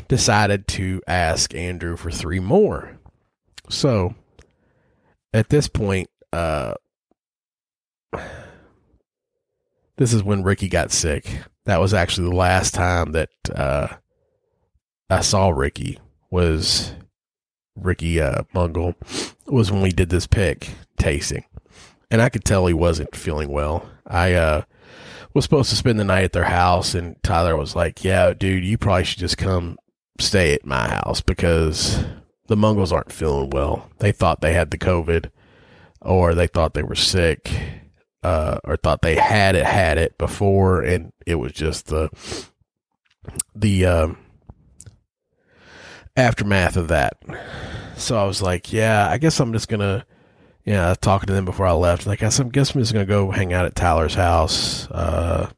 decided 0.08 0.66
to 0.68 1.02
ask 1.06 1.54
Andrew 1.54 1.96
for 1.96 2.10
three 2.10 2.40
more. 2.40 2.98
So 3.68 4.14
at 5.32 5.50
this 5.50 5.68
point, 5.68 6.08
uh, 6.32 6.74
this 10.00 10.14
is 10.14 10.24
when 10.24 10.42
Ricky 10.42 10.66
got 10.66 10.92
sick. 10.92 11.42
That 11.66 11.78
was 11.78 11.92
actually 11.92 12.30
the 12.30 12.36
last 12.36 12.72
time 12.72 13.12
that 13.12 13.28
uh, 13.54 13.88
I 15.10 15.20
saw 15.20 15.50
Ricky 15.50 15.98
was 16.30 16.94
Ricky 17.76 18.18
uh, 18.18 18.44
Mungle 18.54 18.94
was 19.46 19.70
when 19.70 19.82
we 19.82 19.90
did 19.90 20.08
this 20.08 20.26
pick 20.26 20.70
tasting, 20.96 21.44
and 22.10 22.22
I 22.22 22.30
could 22.30 22.46
tell 22.46 22.64
he 22.64 22.72
wasn't 22.72 23.14
feeling 23.14 23.50
well. 23.50 23.90
I 24.06 24.32
uh, 24.32 24.62
was 25.34 25.44
supposed 25.44 25.68
to 25.68 25.76
spend 25.76 26.00
the 26.00 26.04
night 26.04 26.24
at 26.24 26.32
their 26.32 26.44
house, 26.44 26.94
and 26.94 27.22
Tyler 27.22 27.54
was 27.54 27.76
like, 27.76 28.02
"Yeah, 28.02 28.32
dude, 28.32 28.64
you 28.64 28.78
probably 28.78 29.04
should 29.04 29.18
just 29.18 29.36
come 29.36 29.76
stay 30.18 30.54
at 30.54 30.64
my 30.64 30.88
house 30.88 31.20
because 31.20 32.02
the 32.46 32.56
Mungles 32.56 32.90
aren't 32.90 33.12
feeling 33.12 33.50
well. 33.50 33.90
They 33.98 34.12
thought 34.12 34.40
they 34.40 34.54
had 34.54 34.70
the 34.70 34.78
COVID, 34.78 35.30
or 36.00 36.34
they 36.34 36.46
thought 36.46 36.72
they 36.72 36.82
were 36.82 36.94
sick, 36.94 37.50
uh, 38.22 38.58
or 38.64 38.76
thought 38.76 39.02
they 39.02 39.14
had 39.14 39.54
it 39.54 39.64
had 39.64 39.98
it 39.98 40.18
before, 40.18 40.82
and 40.82 41.12
it 41.26 41.36
was 41.36 41.52
just 41.52 41.86
the 41.86 42.10
the 43.54 43.86
um, 43.86 44.18
aftermath 46.16 46.76
of 46.76 46.88
that. 46.88 47.16
So 47.96 48.18
I 48.18 48.24
was 48.24 48.42
like, 48.42 48.72
yeah, 48.72 49.08
I 49.08 49.18
guess 49.18 49.40
I'm 49.40 49.52
just 49.52 49.68
gonna, 49.68 50.06
yeah, 50.64 50.94
talking 51.00 51.26
to 51.26 51.32
them 51.32 51.44
before 51.44 51.66
I 51.66 51.72
left. 51.72 52.06
Like, 52.06 52.22
I 52.22 52.28
guess 52.28 52.38
I'm 52.38 52.50
just 52.50 52.92
gonna 52.92 53.04
go 53.04 53.30
hang 53.30 53.52
out 53.52 53.66
at 53.66 53.74
Tyler's 53.74 54.14
house, 54.14 54.90
uh, 54.90 55.50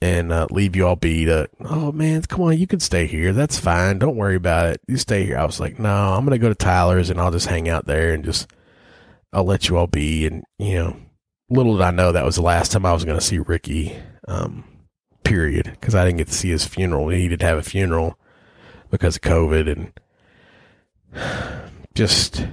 and 0.00 0.32
uh, 0.32 0.46
leave 0.50 0.76
you 0.76 0.86
all 0.86 0.96
be 0.96 1.24
to. 1.26 1.48
Oh 1.60 1.92
man, 1.92 2.22
come 2.22 2.42
on, 2.42 2.58
you 2.58 2.66
can 2.66 2.80
stay 2.80 3.06
here. 3.06 3.32
That's 3.32 3.58
fine. 3.58 3.98
Don't 3.98 4.16
worry 4.16 4.36
about 4.36 4.66
it. 4.66 4.80
You 4.88 4.96
stay 4.96 5.24
here. 5.24 5.38
I 5.38 5.44
was 5.44 5.60
like, 5.60 5.78
no, 5.78 6.14
I'm 6.14 6.24
gonna 6.24 6.38
go 6.38 6.48
to 6.48 6.54
Tyler's 6.54 7.10
and 7.10 7.20
I'll 7.20 7.30
just 7.32 7.48
hang 7.48 7.68
out 7.68 7.86
there 7.86 8.12
and 8.14 8.24
just, 8.24 8.50
I'll 9.32 9.44
let 9.44 9.68
you 9.68 9.76
all 9.76 9.86
be. 9.86 10.26
And 10.26 10.44
you 10.58 10.74
know, 10.74 10.96
little 11.50 11.76
did 11.76 11.82
I 11.82 11.90
know 11.90 12.12
that 12.12 12.24
was 12.24 12.36
the 12.36 12.42
last 12.42 12.72
time 12.72 12.86
I 12.86 12.92
was 12.92 13.04
gonna 13.04 13.20
see 13.20 13.38
Ricky. 13.38 13.96
Um, 14.26 14.64
period, 15.30 15.76
because 15.78 15.94
I 15.94 16.04
didn't 16.04 16.18
get 16.18 16.26
to 16.26 16.34
see 16.34 16.50
his 16.50 16.66
funeral. 16.66 17.08
He 17.08 17.28
did 17.28 17.42
have 17.42 17.58
a 17.58 17.62
funeral 17.62 18.18
because 18.90 19.14
of 19.14 19.22
COVID 19.22 19.92
and 21.14 21.62
just 21.94 22.46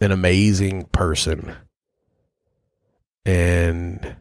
an 0.00 0.10
amazing 0.10 0.86
person. 0.86 1.54
And 3.24 4.16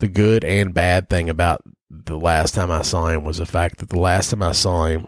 the 0.00 0.08
good 0.08 0.44
and 0.44 0.74
bad 0.74 1.08
thing 1.08 1.30
about 1.30 1.62
the 1.88 2.18
last 2.18 2.54
time 2.54 2.72
I 2.72 2.82
saw 2.82 3.06
him 3.06 3.22
was 3.22 3.38
the 3.38 3.46
fact 3.46 3.78
that 3.78 3.90
the 3.90 4.00
last 4.00 4.30
time 4.30 4.42
I 4.42 4.50
saw 4.50 4.86
him 4.86 5.06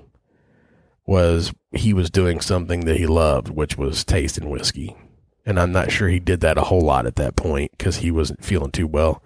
was 1.04 1.52
he 1.72 1.92
was 1.92 2.10
doing 2.10 2.40
something 2.40 2.84
that 2.84 2.96
he 2.96 3.06
loved, 3.06 3.48
which 3.48 3.76
was 3.76 4.04
tasting 4.04 4.48
whiskey. 4.48 4.96
And 5.46 5.60
I'm 5.60 5.70
not 5.70 5.92
sure 5.92 6.08
he 6.08 6.18
did 6.18 6.40
that 6.40 6.58
a 6.58 6.62
whole 6.62 6.80
lot 6.80 7.06
at 7.06 7.16
that 7.16 7.36
point 7.36 7.70
because 7.78 7.98
he 7.98 8.10
wasn't 8.10 8.44
feeling 8.44 8.72
too 8.72 8.88
well. 8.88 9.22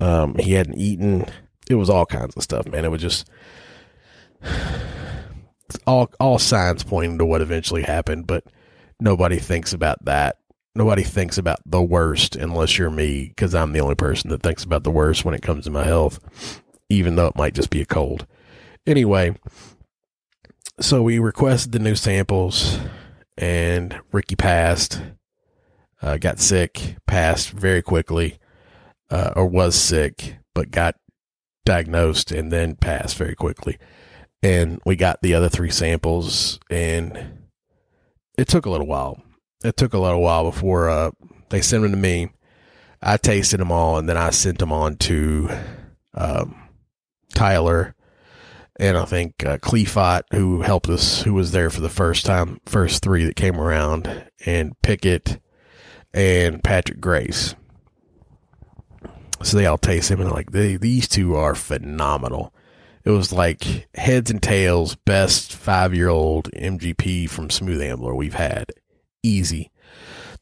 Um, 0.00 0.34
he 0.36 0.54
hadn't 0.54 0.78
eaten. 0.78 1.26
It 1.68 1.74
was 1.74 1.90
all 1.90 2.06
kinds 2.06 2.34
of 2.34 2.42
stuff, 2.42 2.66
man. 2.66 2.84
It 2.84 2.90
was 2.90 3.02
just 3.02 3.28
all 5.86 6.10
all 6.18 6.38
signs 6.38 6.84
pointing 6.84 7.18
to 7.18 7.26
what 7.26 7.42
eventually 7.42 7.82
happened, 7.82 8.26
but 8.26 8.44
nobody 8.98 9.38
thinks 9.38 9.72
about 9.72 10.04
that. 10.06 10.38
Nobody 10.74 11.02
thinks 11.02 11.38
about 11.38 11.58
the 11.64 11.82
worst 11.82 12.36
unless 12.36 12.76
you're 12.76 12.90
me, 12.90 13.28
because 13.28 13.54
I'm 13.54 13.72
the 13.72 13.80
only 13.80 13.94
person 13.94 14.30
that 14.30 14.42
thinks 14.42 14.64
about 14.64 14.84
the 14.84 14.90
worst 14.90 15.24
when 15.24 15.34
it 15.34 15.42
comes 15.42 15.64
to 15.64 15.70
my 15.70 15.84
health, 15.84 16.20
even 16.88 17.16
though 17.16 17.26
it 17.26 17.36
might 17.36 17.54
just 17.54 17.70
be 17.70 17.80
a 17.80 17.86
cold. 17.86 18.26
Anyway, 18.86 19.34
so 20.80 21.02
we 21.02 21.18
requested 21.18 21.72
the 21.72 21.78
new 21.78 21.94
samples, 21.94 22.78
and 23.38 23.98
Ricky 24.12 24.36
passed, 24.36 25.00
uh, 26.06 26.16
got 26.18 26.38
sick, 26.38 26.96
passed 27.08 27.50
very 27.50 27.82
quickly, 27.82 28.38
uh, 29.10 29.32
or 29.34 29.46
was 29.46 29.74
sick, 29.74 30.36
but 30.54 30.70
got 30.70 30.94
diagnosed 31.64 32.30
and 32.30 32.52
then 32.52 32.76
passed 32.76 33.16
very 33.16 33.34
quickly. 33.34 33.76
And 34.40 34.80
we 34.86 34.94
got 34.94 35.20
the 35.20 35.34
other 35.34 35.48
three 35.48 35.70
samples 35.70 36.60
and 36.70 37.48
it 38.38 38.46
took 38.46 38.66
a 38.66 38.70
little 38.70 38.86
while. 38.86 39.20
It 39.64 39.76
took 39.76 39.94
a 39.94 39.98
little 39.98 40.22
while 40.22 40.44
before 40.44 40.88
uh, 40.88 41.10
they 41.48 41.60
sent 41.60 41.82
them 41.82 41.90
to 41.90 41.98
me. 41.98 42.30
I 43.02 43.16
tasted 43.16 43.58
them 43.58 43.72
all 43.72 43.98
and 43.98 44.08
then 44.08 44.16
i 44.16 44.30
sent 44.30 44.58
them 44.58 44.72
on 44.72 44.96
to 44.96 45.50
um, 46.14 46.56
tyler 47.34 47.94
and 48.80 48.96
i 48.96 49.04
think 49.04 49.44
uh, 49.44 49.58
Cleafot, 49.58 50.22
who 50.32 50.62
helped 50.62 50.88
us 50.88 51.22
who 51.22 51.34
was 51.34 51.52
there 51.52 51.68
for 51.68 51.82
the 51.82 51.90
first 51.90 52.24
time 52.24 52.58
first 52.64 53.02
three 53.02 53.24
that 53.24 53.36
came 53.36 53.60
around 53.60 54.30
and 54.46 54.72
pickett 54.82 55.40
and 56.16 56.64
patrick 56.64 57.00
grace 57.00 57.54
so 59.42 59.56
they 59.56 59.66
all 59.66 59.78
taste 59.78 60.10
him 60.10 60.20
and 60.20 60.32
like 60.32 60.50
they, 60.50 60.76
these 60.76 61.06
two 61.06 61.36
are 61.36 61.54
phenomenal 61.54 62.52
it 63.06 63.10
was 63.10 63.32
like 63.32 63.88
heads 63.94 64.32
and 64.32 64.42
tails 64.42 64.96
best 64.96 65.52
five 65.52 65.94
year 65.94 66.08
old 66.08 66.50
MGP 66.50 67.30
from 67.30 67.50
Smooth 67.50 67.80
Ambler 67.80 68.12
we've 68.16 68.34
had. 68.34 68.72
Easy. 69.22 69.70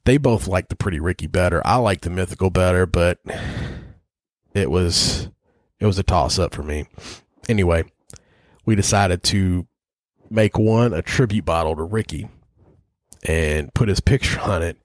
They 0.06 0.16
both 0.16 0.48
like 0.48 0.68
the 0.68 0.74
Pretty 0.74 0.98
Ricky 0.98 1.26
better. 1.26 1.60
I 1.66 1.76
like 1.76 2.00
the 2.00 2.10
Mythical 2.10 2.48
better, 2.48 2.86
but 2.86 3.18
it 4.54 4.70
was 4.70 5.28
it 5.78 5.84
was 5.84 5.98
a 5.98 6.02
toss 6.02 6.38
up 6.38 6.54
for 6.54 6.62
me. 6.62 6.86
Anyway, 7.50 7.84
we 8.64 8.74
decided 8.74 9.22
to 9.24 9.66
make 10.30 10.56
one 10.56 10.94
a 10.94 11.02
tribute 11.02 11.44
bottle 11.44 11.76
to 11.76 11.82
Ricky 11.82 12.30
and 13.28 13.74
put 13.74 13.90
his 13.90 14.00
picture 14.00 14.40
on 14.40 14.62
it. 14.62 14.78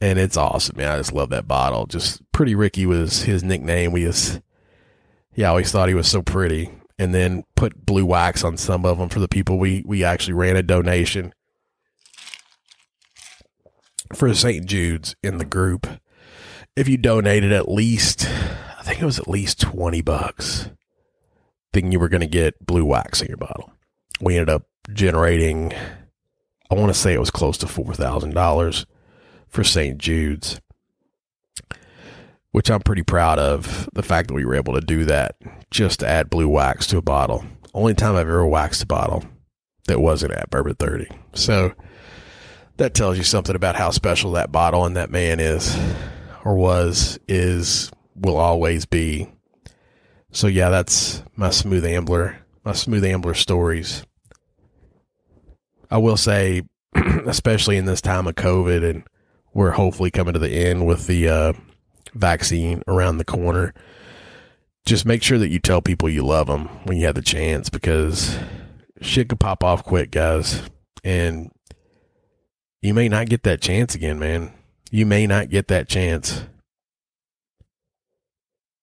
And 0.00 0.18
it's 0.18 0.36
awesome, 0.36 0.78
man. 0.78 0.90
I 0.90 0.96
just 0.96 1.12
love 1.12 1.30
that 1.30 1.46
bottle. 1.46 1.86
Just 1.86 2.22
Pretty 2.32 2.54
Ricky 2.54 2.86
was 2.86 3.22
his 3.22 3.44
nickname. 3.44 3.92
We 3.92 4.04
just, 4.04 4.40
I 5.36 5.44
always 5.44 5.70
thought 5.70 5.88
he 5.88 5.94
was 5.94 6.08
so 6.08 6.22
pretty 6.22 6.70
and 7.00 7.14
then 7.14 7.44
put 7.56 7.86
blue 7.86 8.04
wax 8.04 8.44
on 8.44 8.58
some 8.58 8.84
of 8.84 8.98
them 8.98 9.08
for 9.08 9.20
the 9.20 9.28
people 9.28 9.58
we 9.58 9.82
we 9.86 10.04
actually 10.04 10.34
ran 10.34 10.54
a 10.54 10.62
donation 10.62 11.32
for 14.14 14.32
St. 14.34 14.66
Jude's 14.66 15.16
in 15.22 15.38
the 15.38 15.46
group. 15.46 15.86
If 16.76 16.88
you 16.88 16.98
donated 16.98 17.52
at 17.52 17.70
least, 17.70 18.26
I 18.26 18.82
think 18.82 19.00
it 19.00 19.06
was 19.06 19.18
at 19.18 19.28
least 19.28 19.60
20 19.60 20.02
bucks, 20.02 20.68
then 21.72 21.90
you 21.90 21.98
were 21.98 22.08
going 22.08 22.20
to 22.20 22.26
get 22.26 22.66
blue 22.66 22.84
wax 22.84 23.22
in 23.22 23.28
your 23.28 23.36
bottle. 23.36 23.72
We 24.20 24.36
ended 24.36 24.50
up 24.50 24.64
generating, 24.92 25.72
I 26.70 26.74
want 26.74 26.92
to 26.92 26.98
say 26.98 27.14
it 27.14 27.20
was 27.20 27.30
close 27.30 27.56
to 27.58 27.66
$4,000 27.66 28.84
for 29.50 29.64
St. 29.64 29.98
Jude's. 29.98 30.60
which 32.52 32.70
I'm 32.70 32.80
pretty 32.80 33.04
proud 33.04 33.38
of 33.38 33.88
the 33.92 34.02
fact 34.02 34.28
that 34.28 34.34
we 34.34 34.44
were 34.44 34.56
able 34.56 34.74
to 34.74 34.80
do 34.80 35.04
that 35.04 35.36
just 35.70 36.00
to 36.00 36.08
add 36.08 36.30
blue 36.30 36.48
wax 36.48 36.86
to 36.88 36.96
a 36.98 37.02
bottle. 37.02 37.44
Only 37.74 37.94
time 37.94 38.16
I've 38.16 38.22
ever 38.22 38.44
waxed 38.46 38.82
a 38.82 38.86
bottle 38.86 39.24
that 39.86 40.00
wasn't 40.00 40.32
at 40.32 40.50
Bourbon 40.50 40.74
30. 40.74 41.06
So 41.34 41.72
that 42.78 42.94
tells 42.94 43.18
you 43.18 43.22
something 43.22 43.54
about 43.54 43.76
how 43.76 43.90
special 43.90 44.32
that 44.32 44.50
bottle 44.50 44.84
and 44.84 44.96
that 44.96 45.10
man 45.12 45.38
is 45.38 45.78
or 46.44 46.56
was, 46.56 47.20
is, 47.28 47.92
will 48.16 48.36
always 48.36 48.84
be. 48.84 49.28
So 50.32 50.48
yeah, 50.48 50.70
that's 50.70 51.22
my 51.36 51.50
smooth 51.50 51.84
ambler, 51.84 52.36
my 52.64 52.72
smooth 52.72 53.04
ambler 53.04 53.34
stories. 53.34 54.04
I 55.88 55.98
will 55.98 56.16
say, 56.16 56.62
especially 57.26 57.76
in 57.76 57.84
this 57.84 58.00
time 58.00 58.26
of 58.26 58.34
COVID 58.34 58.88
and 58.88 59.04
we're 59.52 59.72
hopefully 59.72 60.10
coming 60.10 60.34
to 60.34 60.38
the 60.38 60.50
end 60.50 60.86
with 60.86 61.06
the 61.06 61.28
uh, 61.28 61.52
vaccine 62.14 62.82
around 62.86 63.18
the 63.18 63.24
corner. 63.24 63.74
Just 64.86 65.04
make 65.04 65.22
sure 65.22 65.38
that 65.38 65.50
you 65.50 65.58
tell 65.58 65.82
people 65.82 66.08
you 66.08 66.24
love 66.24 66.46
them 66.46 66.66
when 66.84 66.96
you 66.96 67.06
have 67.06 67.14
the 67.14 67.22
chance 67.22 67.68
because 67.68 68.38
shit 69.00 69.28
could 69.28 69.40
pop 69.40 69.62
off 69.62 69.84
quick, 69.84 70.10
guys. 70.10 70.62
And 71.04 71.50
you 72.82 72.94
may 72.94 73.08
not 73.08 73.28
get 73.28 73.42
that 73.42 73.60
chance 73.60 73.94
again, 73.94 74.18
man. 74.18 74.52
You 74.90 75.06
may 75.06 75.26
not 75.26 75.50
get 75.50 75.68
that 75.68 75.88
chance. 75.88 76.44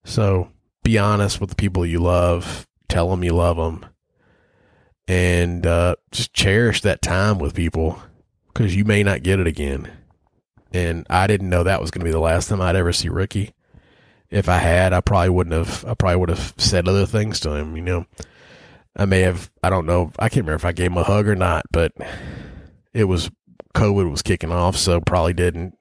So 0.06 0.52
be 0.84 0.98
honest 0.98 1.42
with 1.42 1.50
the 1.50 1.56
people 1.56 1.86
you 1.86 2.00
love. 2.00 2.68
Tell 2.88 3.10
them 3.10 3.24
you 3.24 3.34
love 3.34 3.58
them. 3.58 3.86
And 5.08 5.66
uh, 5.66 5.96
just 6.12 6.34
cherish 6.34 6.82
that 6.82 7.02
time 7.02 7.40
with 7.40 7.56
people 7.56 8.02
because 8.48 8.76
you 8.76 8.86
may 8.86 9.04
not 9.04 9.24
get 9.24 9.40
it 9.40 9.48
again. 9.48 9.92
And 10.78 11.08
I 11.10 11.26
didn't 11.26 11.50
know 11.50 11.64
that 11.64 11.82
was 11.82 11.90
going 11.90 12.02
to 12.02 12.06
be 12.06 12.12
the 12.12 12.20
last 12.20 12.50
time 12.50 12.62
I'd 12.62 12.76
ever 12.76 12.94
see 12.94 13.10
Ricky. 13.10 13.54
If 14.30 14.48
I 14.48 14.58
had, 14.58 14.94
I 14.94 15.02
probably 15.02 15.30
wouldn't 15.30 15.56
have. 15.56 15.86
I 15.86 15.94
probably 15.96 16.18
would 16.18 16.30
have 16.30 16.54
said 16.58 16.88
other 16.88 17.06
things 17.06 17.40
to 17.42 17.54
him. 17.54 17.76
You 17.76 17.82
know, 17.82 18.06
I 18.96 19.06
may 19.06 19.22
have. 19.22 19.50
I 19.64 19.70
don't 19.70 19.86
know. 19.86 20.12
I 20.20 20.30
can't 20.30 20.46
remember 20.46 20.56
if 20.56 20.66
I 20.66 20.74
gave 20.74 20.92
him 20.92 20.98
a 20.98 21.04
hug 21.04 21.28
or 21.28 21.36
not, 21.36 21.66
but 21.72 21.94
it 22.94 23.06
was 23.06 23.32
COVID 23.74 24.12
was 24.12 24.22
kicking 24.22 24.52
off, 24.52 24.76
so 24.76 25.00
probably 25.02 25.34
didn't 25.34 25.78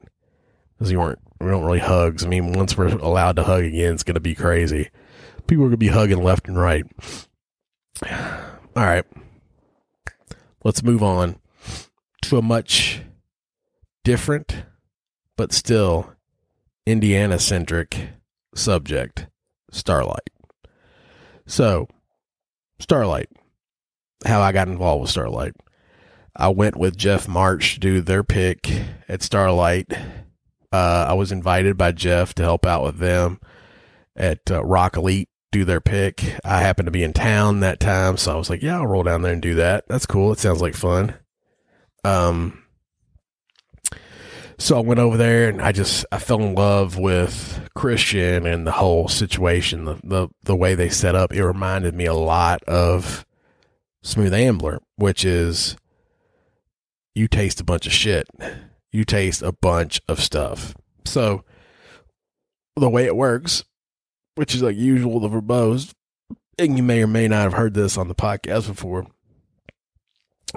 because 0.72 0.90
you 0.90 1.00
weren't. 1.00 1.18
We 1.40 1.48
don't 1.48 1.64
really 1.64 1.80
hugs. 1.80 2.24
I 2.24 2.28
mean, 2.28 2.52
once 2.52 2.78
we're 2.78 2.88
allowed 2.88 3.36
to 3.36 3.42
hug 3.42 3.64
again, 3.64 3.92
it's 3.92 4.04
going 4.04 4.14
to 4.14 4.20
be 4.20 4.34
crazy. 4.34 4.90
People 5.46 5.64
are 5.64 5.68
going 5.68 5.72
to 5.72 5.76
be 5.76 5.88
hugging 5.88 6.22
left 6.22 6.48
and 6.48 6.58
right. 6.58 6.84
All 8.76 8.84
right, 8.84 9.04
let's 10.64 10.82
move 10.82 11.02
on 11.02 11.40
to 12.22 12.38
a 12.38 12.42
much 12.42 13.02
different, 14.04 14.55
but 15.36 15.52
still 15.52 16.12
Indiana 16.86 17.38
centric 17.38 18.10
subject 18.54 19.26
Starlight. 19.70 20.30
So, 21.46 21.88
Starlight, 22.78 23.28
how 24.24 24.40
I 24.40 24.52
got 24.52 24.68
involved 24.68 25.02
with 25.02 25.10
Starlight. 25.10 25.54
I 26.34 26.48
went 26.48 26.76
with 26.76 26.96
Jeff 26.96 27.28
March 27.28 27.74
to 27.74 27.80
do 27.80 28.00
their 28.00 28.22
pick 28.22 28.70
at 29.08 29.22
Starlight. 29.22 29.92
Uh, 30.72 31.06
I 31.08 31.14
was 31.14 31.32
invited 31.32 31.76
by 31.76 31.92
Jeff 31.92 32.34
to 32.34 32.42
help 32.42 32.66
out 32.66 32.82
with 32.84 32.98
them 32.98 33.40
at 34.14 34.50
uh, 34.50 34.64
Rock 34.64 34.96
Elite 34.96 35.28
do 35.52 35.64
their 35.64 35.80
pick. 35.80 36.22
I 36.44 36.60
happened 36.60 36.86
to 36.86 36.92
be 36.92 37.04
in 37.04 37.12
town 37.12 37.60
that 37.60 37.80
time, 37.80 38.16
so 38.16 38.32
I 38.32 38.36
was 38.36 38.50
like, 38.50 38.62
"Yeah, 38.62 38.76
I'll 38.76 38.86
roll 38.86 39.02
down 39.02 39.22
there 39.22 39.32
and 39.32 39.40
do 39.40 39.54
that. 39.54 39.84
That's 39.88 40.06
cool. 40.06 40.32
It 40.32 40.38
sounds 40.38 40.60
like 40.60 40.74
fun." 40.74 41.14
Um, 42.04 42.62
so 44.58 44.76
I 44.76 44.80
went 44.80 45.00
over 45.00 45.16
there 45.16 45.48
and 45.48 45.60
I 45.60 45.72
just 45.72 46.06
I 46.10 46.18
fell 46.18 46.40
in 46.40 46.54
love 46.54 46.98
with 46.98 47.68
Christian 47.74 48.46
and 48.46 48.66
the 48.66 48.72
whole 48.72 49.08
situation, 49.08 49.84
the 49.84 49.98
the 50.02 50.28
the 50.44 50.56
way 50.56 50.74
they 50.74 50.88
set 50.88 51.14
up. 51.14 51.32
It 51.32 51.44
reminded 51.44 51.94
me 51.94 52.06
a 52.06 52.14
lot 52.14 52.62
of 52.64 53.26
Smooth 54.02 54.32
Ambler, 54.32 54.80
which 54.96 55.24
is 55.24 55.76
you 57.14 57.28
taste 57.28 57.60
a 57.60 57.64
bunch 57.64 57.86
of 57.86 57.92
shit. 57.92 58.28
You 58.92 59.04
taste 59.04 59.42
a 59.42 59.52
bunch 59.52 60.00
of 60.08 60.20
stuff. 60.20 60.74
So 61.04 61.44
the 62.76 62.90
way 62.90 63.04
it 63.04 63.16
works, 63.16 63.64
which 64.36 64.54
is 64.54 64.62
like 64.62 64.76
usual, 64.76 65.20
the 65.20 65.28
verbose, 65.28 65.92
and 66.58 66.76
you 66.76 66.82
may 66.82 67.02
or 67.02 67.06
may 67.06 67.28
not 67.28 67.42
have 67.42 67.54
heard 67.54 67.74
this 67.74 67.98
on 67.98 68.08
the 68.08 68.14
podcast 68.14 68.68
before. 68.68 69.06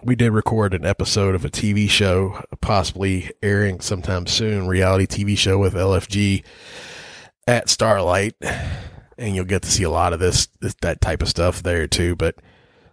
We 0.03 0.15
did 0.15 0.31
record 0.31 0.73
an 0.73 0.85
episode 0.85 1.35
of 1.35 1.43
a 1.43 1.49
TV 1.49 1.89
show, 1.89 2.41
possibly 2.61 3.31
airing 3.43 3.81
sometime 3.81 4.27
soon, 4.27 4.67
reality 4.67 5.05
TV 5.05 5.37
show 5.37 5.57
with 5.57 5.73
LFG 5.73 6.43
at 7.45 7.69
Starlight, 7.69 8.35
and 9.17 9.35
you'll 9.35 9.45
get 9.45 9.63
to 9.63 9.71
see 9.71 9.83
a 9.83 9.89
lot 9.89 10.13
of 10.13 10.19
this, 10.19 10.47
this 10.61 10.75
that 10.81 11.01
type 11.01 11.21
of 11.21 11.27
stuff 11.27 11.63
there 11.63 11.85
too. 11.87 12.15
But 12.15 12.35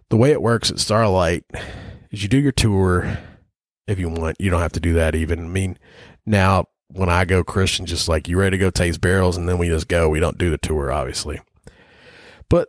the 0.09 0.17
way 0.17 0.31
it 0.31 0.41
works 0.41 0.69
at 0.69 0.79
Starlight 0.79 1.45
is 2.11 2.23
you 2.23 2.29
do 2.29 2.39
your 2.39 2.51
tour 2.51 3.17
if 3.87 3.99
you 3.99 4.09
want. 4.09 4.35
You 4.39 4.49
don't 4.49 4.61
have 4.61 4.73
to 4.73 4.81
do 4.81 4.93
that 4.93 5.15
even. 5.15 5.39
I 5.39 5.47
mean, 5.47 5.77
now 6.25 6.65
when 6.89 7.09
I 7.09 7.23
go 7.23 7.41
Christian, 7.43 7.85
just 7.85 8.09
like 8.09 8.27
you 8.27 8.37
ready 8.37 8.57
to 8.57 8.61
go 8.61 8.69
taste 8.69 8.99
barrels 8.99 9.37
and 9.37 9.47
then 9.47 9.57
we 9.57 9.69
just 9.69 9.87
go. 9.87 10.09
We 10.09 10.19
don't 10.19 10.37
do 10.37 10.49
the 10.49 10.57
tour, 10.57 10.91
obviously. 10.91 11.39
But 12.49 12.67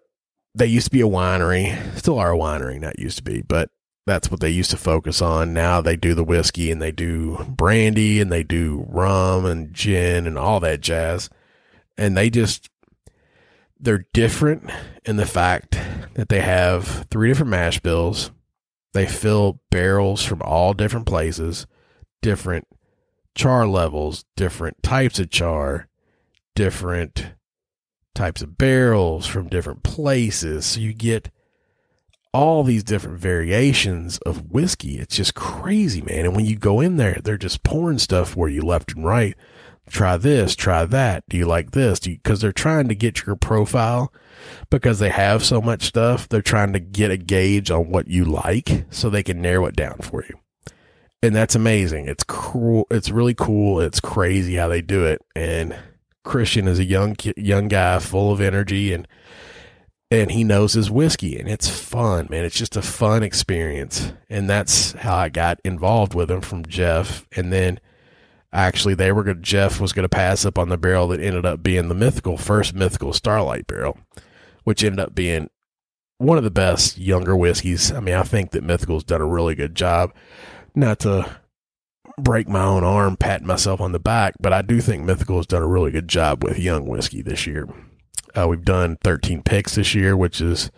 they 0.55 0.67
used 0.67 0.87
to 0.87 0.93
be 0.93 1.01
a 1.01 1.09
winery, 1.09 1.97
still 1.97 2.19
are 2.21 2.33
a 2.33 2.39
winery, 2.39 2.81
not 2.81 3.01
used 3.01 3.17
to 3.19 3.25
be, 3.25 3.43
but 3.43 3.71
that's 4.09 4.31
what 4.31 4.41
they 4.41 4.51
used 4.51 4.71
to 4.71 4.77
focus 4.77 5.23
on. 5.23 5.53
Now 5.53 5.81
they 5.81 5.97
do 5.97 6.15
the 6.15 6.25
whiskey 6.25 6.71
and 6.71 6.81
they 6.81 6.93
do 6.93 7.45
brandy 7.49 8.21
and 8.21 8.33
they 8.33 8.43
do 8.43 8.85
rum 8.89 9.45
and 9.45 9.73
gin 9.73 10.27
and 10.27 10.39
all 10.39 10.61
that 10.61 10.81
jazz. 10.81 11.31
And 11.97 12.17
they 12.17 12.31
just, 12.31 12.71
they're 13.79 14.07
different 14.13 14.71
in 15.05 15.17
the 15.17 15.27
fact 15.27 15.79
that 16.15 16.29
they 16.29 16.41
have 16.41 17.07
three 17.11 17.29
different 17.29 17.51
mash 17.51 17.81
bills 17.81 18.31
they 18.95 19.07
fill 19.07 19.61
barrels 19.71 20.25
from 20.25 20.43
all 20.43 20.73
different 20.73 21.07
places, 21.07 21.67
different 22.23 22.67
char 23.35 23.67
levels, 23.67 24.25
different 24.37 24.83
types 24.83 25.19
of 25.19 25.31
char, 25.31 25.89
different 26.55 27.35
types 28.15 28.43
of 28.43 28.59
barrels 28.59 29.27
from 29.27 29.49
different 29.49 29.83
places. 29.83 30.67
So 30.67 30.81
you 30.81 30.93
get 30.95 31.31
all 32.33 32.63
these 32.63 32.85
different 32.85 33.19
variations 33.19 34.19
of 34.19 34.51
whiskey. 34.51 34.99
It's 34.99 35.17
just 35.17 35.35
crazy, 35.35 36.03
man. 36.03 36.27
And 36.27 36.37
when 36.37 36.45
you 36.45 36.57
go 36.57 36.81
in 36.81 36.97
there, 36.97 37.21
they're 37.23 37.39
just 37.39 37.63
pouring 37.63 37.99
stuff 37.99 38.37
where 38.37 38.49
you 38.49 38.63
left 38.63 38.95
and 38.95 39.05
right. 39.05 39.37
Try 39.89 40.19
this, 40.19 40.55
try 40.55 40.85
that. 40.85 41.25
Do 41.29 41.39
you 41.39 41.47
like 41.47 41.71
this? 41.71 41.99
Because 42.01 42.41
they're 42.41 42.53
trying 42.53 42.89
to 42.89 42.95
get 42.95 43.25
your 43.25 43.37
profile 43.37 44.13
because 44.71 44.99
they 44.99 45.09
have 45.09 45.43
so 45.43 45.63
much 45.63 45.85
stuff. 45.85 46.29
They're 46.29 46.43
trying 46.43 46.75
to 46.75 46.81
get 46.81 47.11
a 47.11 47.17
gauge 47.17 47.71
on 47.71 47.91
what 47.91 48.07
you 48.09 48.25
like 48.27 48.85
so 48.91 49.09
they 49.09 49.23
can 49.23 49.41
narrow 49.41 49.67
it 49.67 49.77
down 49.77 49.99
for 49.99 50.23
you. 50.29 50.39
And 51.23 51.35
that's 51.35 51.55
amazing. 51.55 52.07
It's 52.07 52.25
cool. 52.25 52.87
It's 52.91 53.11
really 53.11 53.35
cool. 53.35 53.81
It's 53.81 53.99
crazy 53.99 54.57
how 54.57 54.69
they 54.69 54.83
do 54.83 55.05
it. 55.07 55.23
And 55.35 55.75
Christian 56.23 56.69
is 56.69 56.79
a 56.79 56.85
young 56.85 57.17
young 57.37 57.69
guy 57.69 57.99
full 57.99 58.31
of 58.31 58.41
energy 58.41 58.93
and 58.93 59.09
and 60.11 60.31
he 60.31 60.45
knows 60.45 60.73
his 60.73 60.91
whiskey 60.91 61.39
and 61.39 61.49
it's 61.49 61.69
fun, 61.69 62.27
man. 62.31 62.45
It's 62.45 62.57
just 62.57 62.77
a 62.77 62.83
fun 62.83 63.23
experience. 63.23 64.13
And 64.31 64.49
that's 64.49 64.93
how 64.93 65.17
I 65.17 65.29
got 65.29 65.61
involved 65.65 66.15
with 66.15 66.31
him 66.31 66.41
from 66.41 66.65
Jeff. 66.65 67.27
And 67.37 67.53
then 67.53 67.81
actually 68.53 68.95
they 68.95 69.13
were 69.13 69.23
going 69.23 69.43
Jeff 69.43 69.81
was 69.81 69.93
going 69.93 70.05
to 70.05 70.09
pass 70.09 70.47
up 70.47 70.59
on 70.59 70.71
the 70.71 70.79
barrel 70.79 71.09
that 71.09 71.21
ended 71.21 71.45
up 71.45 71.63
being 71.63 71.89
the 71.89 71.95
mythical 71.95 72.39
first 72.39 72.75
mythical 72.75 73.13
Starlight 73.13 73.67
barrel 73.67 73.99
which 74.69 74.85
ended 74.85 75.01
up 75.01 75.15
being 75.15 75.49
one 76.19 76.37
of 76.37 76.45
the 76.45 76.51
best 76.51 76.99
younger 76.99 77.35
whiskeys. 77.35 77.91
I 77.91 78.01
mean, 78.01 78.15
I 78.15 78.23
think 78.23 78.51
that 78.51 78.63
Mythical's 78.63 79.03
done 79.03 79.23
a 79.23 79.27
really 79.27 79.55
good 79.55 79.75
job. 79.75 80.13
Not 80.75 80.99
to 81.01 81.39
break 82.21 82.49
my 82.49 82.65
own 82.65 82.85
arm 82.85 83.17
patting 83.17 83.47
myself 83.47 83.81
on 83.81 83.93
the 83.93 83.99
back, 83.99 84.35
but 84.39 84.53
I 84.53 84.61
do 84.61 84.83
think 84.83 85.05
Mythical 85.05 85.39
has 85.39 85.47
done 85.47 85.63
a 85.63 85.67
really 85.67 85.91
good 85.91 86.07
job 86.07 86.45
with 86.45 86.59
young 86.59 86.87
whiskey 86.87 87.23
this 87.23 87.47
year. 87.47 87.67
Uh, 88.37 88.49
we've 88.49 88.65
done 88.65 88.97
13 89.03 89.43
picks 89.43 89.75
this 89.75 89.95
year, 89.95 90.17
which 90.17 90.41
is 90.41 90.71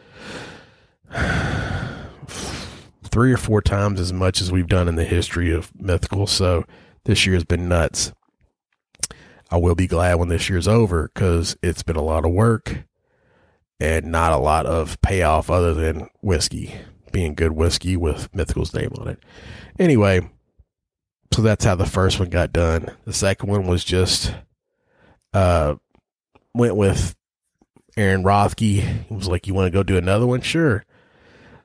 three 3.05 3.33
or 3.33 3.37
four 3.37 3.61
times 3.61 4.01
as 4.01 4.13
much 4.13 4.41
as 4.41 4.53
we've 4.53 4.69
done 4.69 4.89
in 4.89 4.97
the 4.97 5.05
history 5.05 5.53
of 5.53 5.73
Mythical. 5.79 6.27
So 6.27 6.65
this 7.05 7.27
year 7.27 7.35
has 7.35 7.45
been 7.45 7.69
nuts. 7.69 8.13
I 9.51 9.57
will 9.57 9.75
be 9.75 9.89
glad 9.89 10.15
when 10.15 10.29
this 10.29 10.49
year's 10.49 10.69
over 10.69 11.11
because 11.13 11.57
it's 11.63 11.83
been 11.83 11.97
a 11.97 12.03
lot 12.03 12.25
of 12.25 12.31
work 12.31 12.85
and 13.81 14.07
not 14.07 14.33
a 14.33 14.39
lot 14.39 14.67
of 14.67 15.01
payoff 15.01 15.51
other 15.51 15.75
than 15.75 16.09
whiskey 16.21 16.75
being 17.11 17.35
good 17.35 17.53
whiskey 17.53 17.97
with 17.97 18.33
Mythical's 18.33 18.73
name 18.75 18.93
on 18.99 19.09
it. 19.09 19.19
Anyway, 19.79 20.29
so 21.33 21.43
that's 21.43 21.65
how 21.65 21.75
the 21.75 21.87
first 21.87 22.21
one 22.21 22.29
got 22.29 22.53
done. 22.53 22.91
The 23.05 23.13
second 23.13 23.49
one 23.49 23.67
was 23.67 23.85
just 23.85 24.35
uh 25.33 25.75
went 26.55 26.77
with 26.77 27.15
Aaron 27.96 28.22
Rothke. 28.22 29.11
Was 29.11 29.29
like, 29.29 29.46
"You 29.46 29.55
want 29.55 29.66
to 29.66 29.70
go 29.70 29.83
do 29.83 29.96
another 29.96 30.26
one?" 30.26 30.40
Sure. 30.40 30.85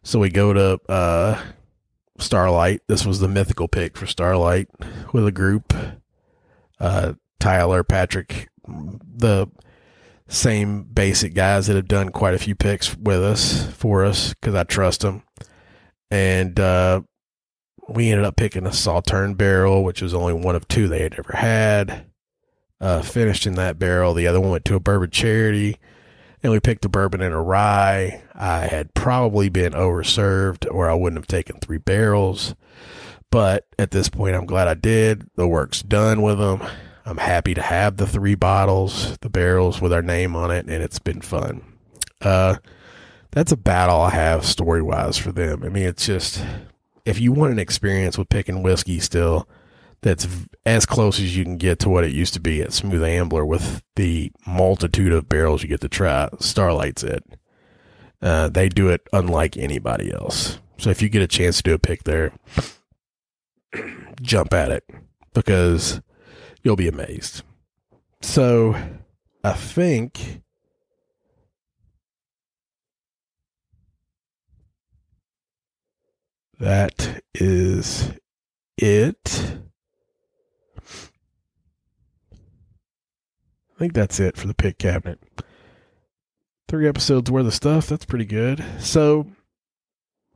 So 0.04 0.20
we 0.20 0.30
go 0.30 0.54
to 0.54 0.80
uh 0.92 1.42
Starlight. 2.18 2.82
This 2.88 3.06
was 3.06 3.20
the 3.20 3.28
mythical 3.28 3.68
pick 3.68 3.98
for 3.98 4.08
Starlight 4.08 4.70
with 5.14 5.26
a 5.28 5.32
group. 5.32 5.74
Uh 6.80 7.14
Tyler, 7.40 7.84
Patrick, 7.84 8.50
the 8.68 9.48
same 10.28 10.84
basic 10.84 11.34
guys 11.34 11.68
that 11.68 11.76
have 11.76 11.88
done 11.88 12.10
quite 12.10 12.34
a 12.34 12.40
few 12.40 12.56
picks 12.56 12.96
with 12.98 13.24
us 13.24 13.68
for 13.74 14.04
us 14.04 14.34
because 14.34 14.56
I 14.56 14.64
trust 14.64 15.02
them. 15.02 15.24
And 16.10 16.60
uh, 16.60 17.02
we 17.88 18.10
ended 18.10 18.26
up 18.26 18.36
picking 18.36 18.66
a 18.66 18.74
Sauterne 18.74 19.36
barrel, 19.36 19.84
which 19.84 20.02
was 20.02 20.14
only 20.14 20.34
one 20.34 20.56
of 20.56 20.68
two 20.68 20.88
they 20.88 21.04
had 21.04 21.16
ever 21.20 21.34
had. 21.38 22.06
Uh, 22.82 23.02
finished 23.02 23.48
in 23.48 23.54
that 23.56 23.80
barrel. 23.80 24.14
The 24.14 24.28
other 24.28 24.42
one 24.42 24.52
went 24.52 24.66
to 24.66 24.76
a 24.76 24.80
bourbon 24.80 25.10
charity. 25.12 25.78
And 26.46 26.52
we 26.52 26.60
picked 26.60 26.86
a 26.86 26.90
bourbon 26.90 27.24
and 27.24 27.34
a 27.34 27.40
rye. 27.40 28.22
I 28.36 28.68
had 28.68 28.94
probably 28.94 29.50
been 29.50 29.74
overserved, 29.74 30.72
or 30.72 30.88
I 30.88 30.94
wouldn't 30.94 31.18
have 31.18 31.26
taken 31.26 31.60
three 31.60 31.80
barrels. 31.80 32.54
But 33.32 33.66
at 33.80 33.90
this 33.90 34.10
point, 34.10 34.36
I'm 34.36 34.46
glad 34.46 34.68
I 34.68 34.76
did. 34.76 35.28
The 35.38 35.48
work's 35.48 35.82
done 35.82 36.22
with 36.22 36.38
them. 36.38 36.62
I'm 37.04 37.18
happy 37.18 37.56
to 37.56 37.64
have 37.64 37.98
the 37.98 38.06
three 38.06 38.36
bottles, 38.36 39.18
the 39.22 39.30
barrels 39.32 39.82
with 39.82 39.92
our 39.92 40.04
name 40.04 40.36
on 40.36 40.52
it, 40.52 40.68
and 40.68 40.84
it's 40.84 41.00
been 41.00 41.20
fun. 41.20 41.64
Uh, 42.22 42.58
that's 43.32 43.52
about 43.52 43.90
all 43.90 44.04
I 44.04 44.12
have 44.12 44.46
story 44.46 44.84
wise 44.84 45.18
for 45.18 45.32
them. 45.32 45.64
I 45.64 45.70
mean, 45.70 45.88
it's 45.88 46.06
just 46.06 46.46
if 47.06 47.20
you 47.20 47.32
want 47.32 47.54
an 47.54 47.60
experience 47.60 48.20
with 48.20 48.30
picking 48.30 48.62
whiskey 48.62 49.00
still, 49.00 49.50
that's 50.06 50.28
as 50.68 50.86
close 50.86 51.20
as 51.20 51.36
you 51.36 51.44
can 51.44 51.58
get 51.58 51.80
to 51.80 51.90
what 51.90 52.04
it 52.04 52.12
used 52.12 52.36
to 52.36 52.40
be 52.40 52.62
at 52.62 52.72
Smooth 52.72 53.04
Ambler 53.04 53.44
with 53.44 53.82
the 53.96 54.32
multitude 54.46 55.12
of 55.12 55.28
barrels 55.28 55.64
you 55.64 55.68
get 55.68 55.82
to 55.82 55.90
try. 55.90 56.30
Starlight's 56.40 57.04
it. 57.04 57.24
Uh, 58.22 58.48
they 58.48 58.70
do 58.70 58.90
it 58.90 59.02
unlike 59.12 59.58
anybody 59.58 60.14
else. 60.14 60.60
So 60.78 60.92
if 60.92 61.02
you 61.02 61.10
get 61.10 61.24
a 61.24 61.28
chance 61.28 61.58
to 61.58 61.64
do 61.64 61.74
a 61.74 61.80
pick 61.80 62.04
there, 62.04 62.34
jump 64.22 64.54
at 64.54 64.70
it 64.70 64.88
because 65.34 66.02
you'll 66.62 66.76
be 66.76 66.88
amazed. 66.88 67.42
So 68.22 68.76
I 69.44 69.54
think 69.54 70.44
that 76.60 77.24
is 77.34 78.12
it. 78.78 79.58
I 83.76 83.80
think 83.80 83.94
that's 83.94 84.20
it 84.20 84.38
for 84.38 84.48
the 84.48 84.54
pick 84.54 84.78
cabinet. 84.78 85.20
Three 86.68 86.88
episodes 86.88 87.30
worth 87.30 87.46
of 87.46 87.54
stuff. 87.54 87.88
That's 87.88 88.06
pretty 88.06 88.26
good. 88.26 88.64
So 88.80 89.28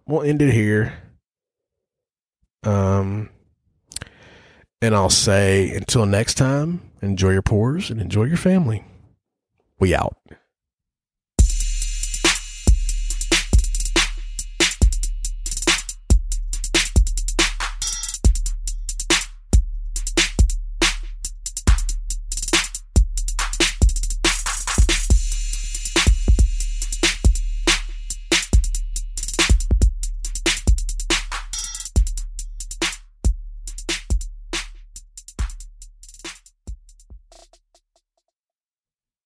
we'll 0.05 0.23
end 0.23 0.41
it 0.41 0.53
here. 0.53 0.93
Um, 2.63 3.29
and 4.81 4.93
I'll 4.93 5.09
say 5.09 5.69
until 5.71 6.05
next 6.05 6.35
time, 6.35 6.81
enjoy 7.01 7.31
your 7.31 7.41
pours 7.41 7.89
and 7.89 8.01
enjoy 8.01 8.25
your 8.25 8.37
family. 8.37 8.83
We 9.79 9.95
out. 9.95 10.17